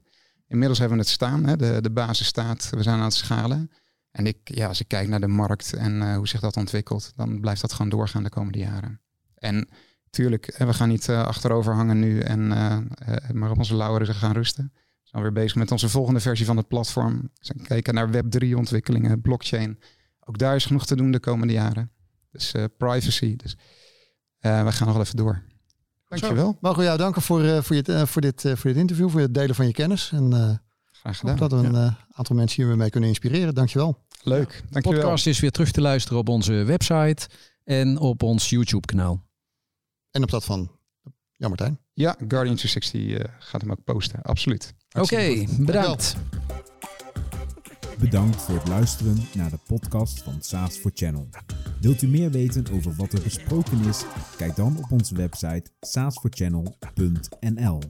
Inmiddels 0.52 0.78
hebben 0.78 0.96
we 0.96 1.02
het 1.02 1.12
staan, 1.12 1.44
hè, 1.44 1.56
de, 1.56 1.80
de 1.80 1.90
basis 1.90 2.26
staat, 2.26 2.70
we 2.70 2.82
zijn 2.82 2.98
aan 2.98 3.04
het 3.04 3.14
schalen. 3.14 3.70
En 4.10 4.26
ik, 4.26 4.36
ja, 4.44 4.66
als 4.66 4.80
ik 4.80 4.88
kijk 4.88 5.08
naar 5.08 5.20
de 5.20 5.28
markt 5.28 5.72
en 5.72 5.92
uh, 5.92 6.16
hoe 6.16 6.28
zich 6.28 6.40
dat 6.40 6.56
ontwikkelt, 6.56 7.12
dan 7.16 7.40
blijft 7.40 7.60
dat 7.60 7.72
gewoon 7.72 7.90
doorgaan 7.90 8.22
de 8.22 8.28
komende 8.28 8.58
jaren. 8.58 9.00
En 9.34 9.68
tuurlijk, 10.10 10.54
we 10.58 10.74
gaan 10.74 10.88
niet 10.88 11.08
uh, 11.08 11.22
achterover 11.22 11.74
hangen 11.74 11.98
nu 11.98 12.20
en 12.20 12.48
maar 13.32 13.50
op 13.50 13.58
onze 13.58 13.74
lauweren 13.74 14.14
gaan 14.14 14.32
rusten 14.32 14.72
zijn 15.02 15.22
weer 15.22 15.32
bezig 15.32 15.54
met 15.54 15.70
onze 15.70 15.88
volgende 15.88 16.20
versie 16.20 16.46
van 16.46 16.56
het 16.56 16.68
platform. 16.68 17.20
We 17.22 17.30
zijn 17.44 17.62
kijken 17.62 17.94
naar 17.94 18.08
Web3 18.08 18.54
ontwikkelingen, 18.54 19.20
blockchain. 19.20 19.78
Ook 20.20 20.38
daar 20.38 20.54
is 20.54 20.64
genoeg 20.64 20.86
te 20.86 20.96
doen 20.96 21.10
de 21.10 21.20
komende 21.20 21.52
jaren. 21.52 21.90
Dus 22.30 22.54
privacy. 22.76 23.36
Dus 23.36 23.56
we 24.40 24.72
gaan 24.72 24.88
nog 24.88 24.98
even 24.98 25.16
door. 25.16 25.42
Dankjewel. 26.20 26.56
Mogen 26.60 26.78
we 26.78 26.84
jou 26.84 26.98
danken 26.98 27.22
voor, 27.22 27.42
uh, 27.42 27.62
voor, 27.62 27.76
je, 27.76 28.02
voor, 28.06 28.20
dit, 28.20 28.40
voor 28.40 28.70
dit 28.70 28.76
interview, 28.76 29.10
voor 29.10 29.20
het 29.20 29.34
delen 29.34 29.54
van 29.54 29.66
je 29.66 29.72
kennis. 29.72 30.10
En, 30.12 30.60
Graag 30.92 31.18
gedaan. 31.18 31.36
dat 31.36 31.52
we 31.52 31.56
een 31.56 31.94
aantal 32.12 32.36
mensen 32.36 32.64
hier 32.64 32.76
mee 32.76 32.90
kunnen 32.90 33.08
inspireren. 33.08 33.54
Dankjewel. 33.54 33.98
Leuk. 34.22 34.62
Dankjewel. 34.70 35.00
De 35.00 35.06
podcast 35.06 35.26
is 35.26 35.40
weer 35.40 35.50
terug 35.50 35.70
te 35.70 35.80
luisteren 35.80 36.18
op 36.18 36.28
onze 36.28 36.52
website 36.52 37.28
en 37.64 37.98
op 37.98 38.22
ons 38.22 38.50
YouTube 38.50 38.86
kanaal. 38.86 39.22
En 40.10 40.22
op 40.22 40.30
dat 40.30 40.44
van 40.44 40.70
ja, 41.36 41.48
Martijn. 41.48 41.78
Ja, 41.94 42.14
Guardian 42.28 42.56
360 42.56 43.30
gaat 43.38 43.60
hem 43.60 43.70
ook 43.70 43.84
posten. 43.84 44.22
Absoluut. 44.22 44.74
Oké, 44.88 45.04
okay, 45.04 45.48
bedankt. 45.58 46.16
Bedankt 48.02 48.42
voor 48.42 48.54
het 48.54 48.68
luisteren 48.68 49.16
naar 49.34 49.50
de 49.50 49.58
podcast 49.66 50.22
van 50.22 50.36
SaaS 50.40 50.76
for 50.76 50.90
Channel. 50.94 51.28
Wilt 51.80 52.02
u 52.02 52.08
meer 52.08 52.30
weten 52.30 52.66
over 52.72 52.94
wat 52.96 53.12
er 53.12 53.22
besproken 53.22 53.84
is? 53.84 54.04
Kijk 54.36 54.56
dan 54.56 54.78
op 54.78 54.92
onze 54.92 55.14
website 55.14 55.70
saasforchannel.nl. 55.80 57.80